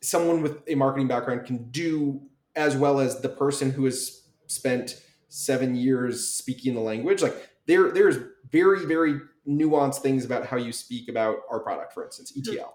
someone 0.00 0.42
with 0.42 0.60
a 0.66 0.74
marketing 0.74 1.06
background 1.06 1.46
can 1.46 1.70
do 1.70 2.20
as 2.56 2.76
well 2.76 2.98
as 2.98 3.20
the 3.20 3.28
person 3.28 3.70
who 3.70 3.84
has 3.84 4.26
spent 4.48 5.00
seven 5.28 5.76
years 5.76 6.26
speaking 6.26 6.74
the 6.74 6.80
language. 6.80 7.22
Like 7.22 7.48
there, 7.66 7.92
there's 7.92 8.16
very, 8.50 8.86
very 8.86 9.20
nuanced 9.48 10.00
things 10.00 10.24
about 10.24 10.46
how 10.46 10.56
you 10.56 10.72
speak 10.72 11.08
about 11.08 11.36
our 11.48 11.60
product, 11.60 11.92
for 11.92 12.04
instance, 12.04 12.32
ETL. 12.36 12.56
Mm-hmm. 12.56 12.72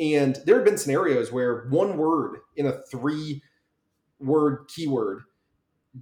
And 0.00 0.38
there 0.46 0.54
have 0.54 0.64
been 0.64 0.78
scenarios 0.78 1.32
where 1.32 1.66
one 1.70 1.96
word 1.96 2.38
in 2.54 2.66
a 2.66 2.82
three 2.82 3.42
word 4.20 4.68
keyword 4.68 5.22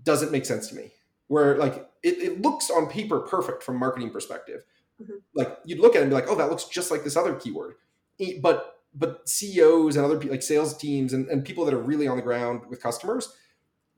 doesn't 0.02 0.32
make 0.32 0.46
sense 0.46 0.68
to 0.68 0.74
me. 0.74 0.92
Where 1.28 1.56
like 1.56 1.88
it, 2.02 2.18
it 2.18 2.42
looks 2.42 2.70
on 2.70 2.88
paper 2.88 3.20
perfect 3.20 3.62
from 3.62 3.78
marketing 3.78 4.10
perspective. 4.10 4.64
Mm-hmm. 5.02 5.14
Like 5.34 5.58
you'd 5.64 5.80
look 5.80 5.94
at 5.94 5.98
it 5.98 6.02
and 6.02 6.10
be 6.10 6.14
like, 6.14 6.28
oh, 6.28 6.36
that 6.36 6.50
looks 6.50 6.64
just 6.64 6.90
like 6.90 7.04
this 7.04 7.16
other 7.16 7.34
keyword. 7.34 7.74
But 8.40 8.78
but 8.94 9.28
CEOs 9.28 9.96
and 9.96 10.04
other 10.04 10.20
like 10.22 10.42
sales 10.42 10.76
teams 10.76 11.12
and, 11.12 11.28
and 11.28 11.44
people 11.44 11.64
that 11.64 11.74
are 11.74 11.82
really 11.82 12.08
on 12.08 12.16
the 12.16 12.22
ground 12.22 12.62
with 12.68 12.82
customers, 12.82 13.34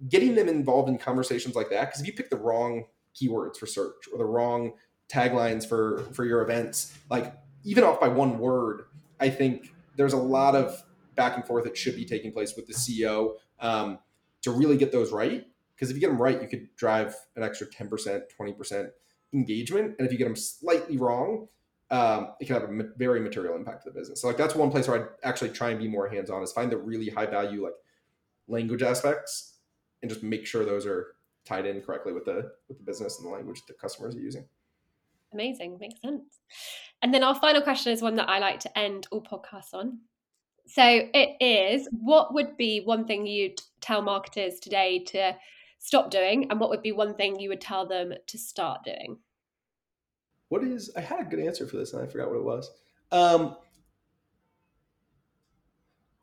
getting 0.09 0.35
them 0.35 0.48
involved 0.48 0.88
in 0.88 0.98
conversations 0.98 1.54
like 1.54 1.70
that. 1.70 1.87
Because 1.87 2.00
if 2.00 2.07
you 2.07 2.12
pick 2.12 2.31
the 2.31 2.37
wrong 2.37 2.87
keywords 3.14 3.57
for 3.57 3.66
search 3.66 4.09
or 4.12 4.18
the 4.18 4.24
wrong 4.24 4.72
taglines 5.09 5.68
for 5.68 6.04
for 6.12 6.24
your 6.24 6.42
events, 6.42 6.96
like 7.11 7.35
even 7.64 7.85
off 7.85 8.00
by 8.00 8.09
one 8.09 8.38
word, 8.38 8.85
I 9.20 9.28
think 9.28 9.72
there's 9.96 10.14
a 10.14 10.18
lot 10.18 10.54
of 10.54 10.83
back 11.14 11.37
and 11.37 11.44
forth 11.44 11.64
that 11.64 11.76
should 11.76 11.96
be 11.96 12.04
taking 12.04 12.33
place 12.33 12.54
with 12.57 12.66
the 12.66 12.72
CEO 12.72 13.35
um, 13.61 13.98
to 14.42 14.51
really 14.51 14.77
get 14.77 14.92
those 14.92 15.12
right. 15.12 15.46
Because 15.74 15.90
if 15.90 15.96
you 15.96 16.01
get 16.01 16.09
them 16.09 16.20
right, 16.20 16.40
you 16.40 16.48
could 16.48 16.68
drive 16.77 17.14
an 17.37 17.42
extra 17.42 17.66
10%, 17.66 18.22
20% 18.40 18.90
engagement. 19.33 19.94
And 19.98 20.07
if 20.07 20.12
you 20.12 20.18
get 20.18 20.24
them 20.24 20.37
slightly 20.37 20.96
wrong, 20.96 21.48
um, 21.90 22.33
it 22.40 22.46
can 22.46 22.61
have 22.61 22.68
a 22.68 22.83
very 22.96 23.20
material 23.20 23.57
impact 23.57 23.85
to 23.85 23.90
the 23.90 23.98
business. 23.98 24.20
So 24.20 24.29
like 24.29 24.37
that's 24.37 24.55
one 24.55 24.70
place 24.70 24.88
where 24.88 25.01
I'd 25.01 25.09
actually 25.22 25.51
try 25.51 25.70
and 25.70 25.79
be 25.79 25.88
more 25.88 26.09
hands-on 26.09 26.42
is 26.42 26.53
find 26.53 26.70
the 26.70 26.77
really 26.77 27.09
high 27.09 27.27
value 27.27 27.64
like 27.64 27.74
language 28.46 28.83
aspects 28.83 29.55
and 30.03 30.11
just 30.11 30.22
make 30.22 30.46
sure 30.46 30.64
those 30.64 30.87
are 30.87 31.14
tied 31.46 31.66
in 31.66 31.81
correctly 31.81 32.12
with 32.12 32.27
the 32.27 32.53
with 32.68 32.79
the 32.79 32.85
business 32.85 33.18
and 33.18 33.27
the 33.27 33.31
language 33.31 33.62
the 33.66 33.74
customers 33.74 34.14
are 34.14 34.20
using. 34.20 34.44
Amazing, 35.33 35.79
makes 35.81 36.01
sense. 36.01 36.40
And 37.03 37.12
then 37.12 37.22
our 37.22 37.35
final 37.35 37.62
question 37.62 37.92
is 37.92 38.03
one 38.03 38.16
that 38.16 38.29
I 38.29 38.38
like 38.38 38.61
to 38.61 38.79
end 38.79 39.07
all 39.11 39.22
podcasts 39.22 39.74
on. 39.74 40.01
So 40.68 40.83
it 40.85 41.37
is 41.40 41.88
what 41.90 42.35
would 42.35 42.57
be 42.57 42.81
one 42.81 43.07
thing 43.07 43.26
you'd 43.26 43.61
tell 43.81 44.02
marketers 44.02 44.61
today 44.61 45.00
to 45.09 45.35
stop 45.78 46.11
doing 46.11 46.50
and 46.50 46.61
what 46.61 46.70
would 46.70 46.83
be 46.83 46.92
one 46.92 47.14
thing 47.14 47.40
you 47.40 47.48
would 47.48 47.61
tell 47.61 47.87
them 47.87 48.12
to 48.26 48.38
start 48.38 48.85
doing 48.85 49.18
what 50.48 50.64
is? 50.64 50.90
I 50.96 51.00
had 51.00 51.20
a 51.20 51.24
good 51.24 51.40
answer 51.40 51.66
for 51.66 51.76
this, 51.76 51.92
and 51.92 52.02
I 52.02 52.07
forgot 52.07 52.28
what 52.28 52.37
it 52.37 52.44
was. 52.44 52.70
Um, 53.12 53.57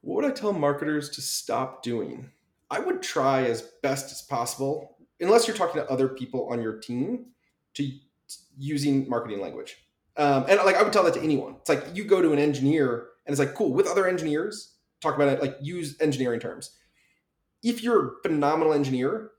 what 0.01 0.15
would 0.15 0.25
I 0.25 0.31
tell 0.31 0.53
marketers 0.53 1.09
to 1.11 1.21
stop 1.21 1.83
doing? 1.83 2.29
I 2.69 2.79
would 2.79 3.01
try 3.01 3.43
as 3.43 3.61
best 3.83 4.11
as 4.11 4.21
possible, 4.21 4.97
unless 5.19 5.47
you're 5.47 5.55
talking 5.55 5.81
to 5.81 5.89
other 5.89 6.07
people 6.07 6.47
on 6.49 6.61
your 6.61 6.77
team, 6.77 7.27
to 7.75 7.89
using 8.57 9.07
marketing 9.09 9.41
language. 9.41 9.77
Um, 10.17 10.45
and 10.47 10.59
like 10.65 10.75
I 10.75 10.83
would 10.83 10.93
tell 10.93 11.03
that 11.03 11.13
to 11.15 11.21
anyone. 11.21 11.55
It's 11.59 11.69
like 11.69 11.85
you 11.93 12.05
go 12.05 12.21
to 12.21 12.31
an 12.31 12.39
engineer 12.39 13.07
and 13.25 13.33
it's 13.33 13.39
like 13.39 13.55
cool 13.55 13.73
with 13.73 13.87
other 13.87 14.07
engineers. 14.07 14.73
Talk 15.01 15.15
about 15.15 15.27
it 15.27 15.41
like 15.41 15.57
use 15.61 15.99
engineering 15.99 16.39
terms. 16.39 16.71
If 17.63 17.83
you're 17.83 18.07
a 18.07 18.11
phenomenal 18.23 18.73
engineer, 18.73 19.31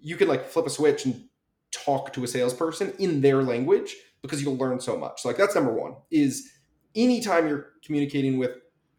you 0.00 0.16
can 0.16 0.28
like 0.28 0.46
flip 0.46 0.66
a 0.66 0.70
switch 0.70 1.04
and 1.04 1.24
talk 1.72 2.12
to 2.14 2.24
a 2.24 2.28
salesperson 2.28 2.92
in 2.98 3.20
their 3.20 3.42
language 3.42 3.96
because 4.22 4.42
you'll 4.42 4.56
learn 4.56 4.80
so 4.80 4.96
much. 4.96 5.22
So 5.22 5.28
like 5.28 5.36
that's 5.36 5.54
number 5.54 5.72
one. 5.72 5.96
Is 6.10 6.50
anytime 6.94 7.48
you're 7.48 7.72
communicating 7.84 8.38
with 8.38 8.52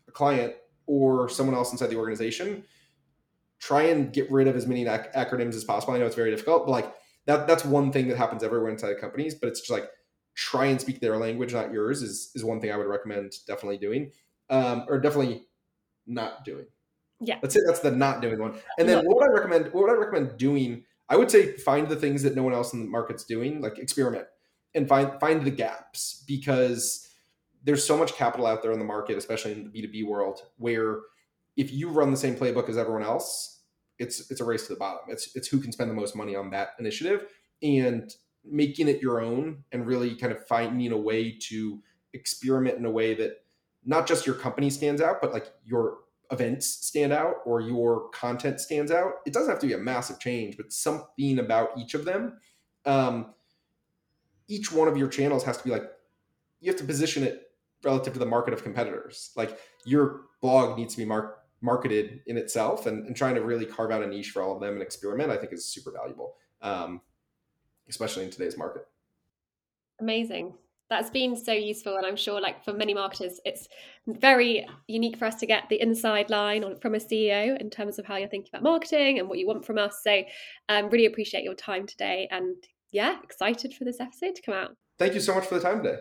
a 0.08 0.12
client 0.12 0.54
or 0.86 1.28
someone 1.30 1.56
else 1.56 1.72
inside 1.72 1.90
the 1.90 1.98
organization, 1.98 2.64
try 3.60 3.84
and 3.84 4.14
get 4.14 4.32
rid 4.32 4.48
of 4.48 4.56
as 4.56 4.68
many 4.68 4.88
ac- 4.88 5.10
acronyms 5.16 5.56
as 5.56 5.64
possible. 5.64 5.94
I 5.94 5.98
know 5.98 6.06
it's 6.06 6.16
very 6.16 6.32
difficult, 6.32 6.66
but 6.66 6.72
like 6.72 6.94
that 7.26 7.48
that's 7.48 7.66
one 7.66 7.92
thing 7.92 8.08
that 8.08 8.18
happens 8.18 8.44
everywhere 8.44 8.72
inside 8.72 9.00
companies. 9.00 9.36
But 9.36 9.50
it's 9.50 9.60
just 9.60 9.72
like 9.72 9.90
try 10.36 10.66
and 10.66 10.80
speak 10.80 11.00
their 11.00 11.18
language, 11.18 11.54
not 11.54 11.74
yours, 11.74 12.02
is 12.02 12.32
is 12.36 12.44
one 12.44 12.62
thing 12.62 12.72
I 12.72 12.78
would 12.78 12.88
recommend 12.88 13.34
definitely 13.48 13.78
doing, 13.78 14.12
um, 14.50 14.86
or 14.88 15.00
definitely 15.00 15.44
not 16.06 16.46
doing. 16.46 16.66
Yeah, 17.20 17.40
Let's 17.42 17.56
say 17.56 17.62
That's 17.66 17.80
the 17.80 17.92
not 17.92 18.22
doing 18.22 18.40
one. 18.40 18.54
And 18.78 18.88
then 18.88 19.04
what 19.06 19.18
would 19.18 19.30
I 19.30 19.34
recommend? 19.34 19.74
What 19.74 19.84
would 19.84 19.92
I 19.92 19.96
recommend 19.96 20.38
doing? 20.38 20.84
I 21.10 21.16
would 21.16 21.32
say 21.32 21.54
find 21.58 21.88
the 21.88 21.96
things 21.96 22.22
that 22.24 22.36
no 22.36 22.44
one 22.44 22.54
else 22.54 22.74
in 22.74 22.80
the 22.82 22.90
market's 22.90 23.24
doing, 23.24 23.62
like 23.62 23.80
experiment 23.80 24.28
and 24.76 24.88
find 24.88 25.20
find 25.20 25.44
the 25.44 25.52
gaps 25.52 26.24
because 26.28 27.08
there's 27.64 27.84
so 27.84 27.98
much 27.98 28.14
capital 28.14 28.46
out 28.46 28.62
there 28.62 28.72
in 28.72 28.80
the 28.80 28.86
market, 28.86 29.18
especially 29.18 29.52
in 29.52 29.70
the 29.70 29.82
B2B 29.82 30.08
world, 30.08 30.42
where 30.58 31.00
if 31.58 31.74
you 31.74 31.90
run 31.90 32.12
the 32.12 32.18
same 32.18 32.36
playbook 32.36 32.70
as 32.70 32.78
everyone 32.78 33.04
else, 33.04 33.62
it's 34.00 34.30
it's 34.32 34.40
a 34.40 34.46
race 34.46 34.68
to 34.68 34.74
the 34.74 34.80
bottom. 34.80 35.02
It's 35.10 35.36
it's 35.36 35.48
who 35.48 35.60
can 35.60 35.72
spend 35.72 35.90
the 35.90 35.96
most 35.96 36.16
money 36.16 36.36
on 36.36 36.52
that 36.52 36.70
initiative 36.80 37.26
and 37.62 38.14
making 38.46 38.88
it 38.88 39.02
your 39.02 39.20
own 39.20 39.64
and 39.72 39.86
really 39.86 40.16
kind 40.16 40.32
of 40.32 40.46
finding 40.48 40.92
a 40.92 40.98
way 40.98 41.38
to 41.50 41.82
experiment 42.14 42.78
in 42.78 42.86
a 42.86 42.92
way 42.92 43.14
that 43.16 43.44
not 43.88 44.06
just 44.06 44.28
your 44.28 44.36
company 44.36 44.70
stands 44.70 45.02
out, 45.02 45.22
but 45.22 45.34
like 45.34 45.52
your 45.66 46.00
events 46.30 46.68
stand 46.86 47.14
out 47.14 47.36
or 47.46 47.62
your 47.62 48.10
content 48.10 48.60
stands 48.60 48.92
out. 48.92 49.14
It 49.26 49.34
doesn't 49.34 49.50
have 49.50 49.60
to 49.60 49.68
be 49.68 49.74
a 49.74 49.78
massive 49.78 50.20
change, 50.20 50.58
but 50.58 50.74
something 50.74 51.40
about 51.40 51.70
each 51.78 51.94
of 51.94 52.04
them. 52.06 52.38
Um, 52.86 53.34
each 54.50 54.72
one 54.72 54.88
of 54.88 54.98
your 54.98 55.08
channels 55.08 55.44
has 55.46 55.58
to 55.58 55.64
be 55.64 55.70
like 55.70 55.84
you 56.60 56.70
have 56.72 56.80
to 56.80 56.86
position 56.86 57.24
it 57.24 57.52
relative 57.84 58.14
to 58.14 58.20
the 58.20 58.26
market 58.26 58.54
of 58.54 58.64
competitors. 58.64 59.32
Like 59.36 59.58
your 59.86 60.22
blog 60.42 60.78
needs 60.78 60.94
to 60.96 61.02
be 61.02 61.06
mar- 61.06 61.36
marketed 61.62 62.22
in 62.28 62.38
itself, 62.38 62.86
and, 62.86 63.06
and, 63.08 63.16
trying 63.16 63.36
to 63.36 63.42
really 63.42 63.66
carve 63.66 63.92
out 63.92 64.04
a 64.04 64.08
niche 64.08 64.30
for 64.30 64.42
all 64.42 64.54
of 64.54 64.62
them 64.62 64.74
and 64.74 64.82
experiment, 64.82 65.32
I 65.32 65.38
think, 65.38 65.54
is 65.54 65.66
super 65.66 65.92
valuable, 65.92 66.36
um, 66.62 67.02
especially 67.90 68.26
in 68.26 68.32
today's 68.32 68.58
market. 68.58 68.86
Amazing. 70.00 70.54
That's 70.90 71.10
been 71.10 71.36
so 71.36 71.52
useful, 71.52 71.98
and 71.98 72.06
I'm 72.06 72.16
sure, 72.16 72.40
like 72.40 72.64
for 72.64 72.74
many 72.74 72.94
marketers, 72.94 73.40
it's 73.44 73.68
very 74.08 74.66
unique 74.88 75.18
for 75.18 75.26
us 75.26 75.36
to 75.36 75.46
get 75.46 75.68
the 75.70 75.82
inside 75.82 76.30
line 76.30 76.64
on, 76.64 76.78
from 76.78 76.96
a 76.96 77.00
CEO 77.00 77.60
in 77.60 77.70
terms 77.70 78.00
of 78.00 78.06
how 78.06 78.16
you're 78.16 78.30
thinking 78.30 78.50
about 78.54 78.64
marketing 78.64 79.20
and 79.20 79.28
what 79.28 79.38
you 79.38 79.48
want 79.48 79.66
from 79.66 79.78
us. 79.78 80.00
So, 80.02 80.24
um, 80.70 80.90
really 80.90 81.06
appreciate 81.06 81.44
your 81.44 81.56
time 81.56 81.86
today, 81.86 82.28
and 82.32 82.56
yeah, 82.92 83.18
excited 83.24 83.74
for 83.74 83.84
this 83.84 84.00
episode 84.00 84.36
to 84.36 84.42
come 84.42 84.56
out. 84.56 84.76
Thank 84.98 85.14
you 85.14 85.20
so 85.20 85.36
much 85.36 85.46
for 85.46 85.56
the 85.56 85.62
time 85.62 85.84
today. 85.84 86.00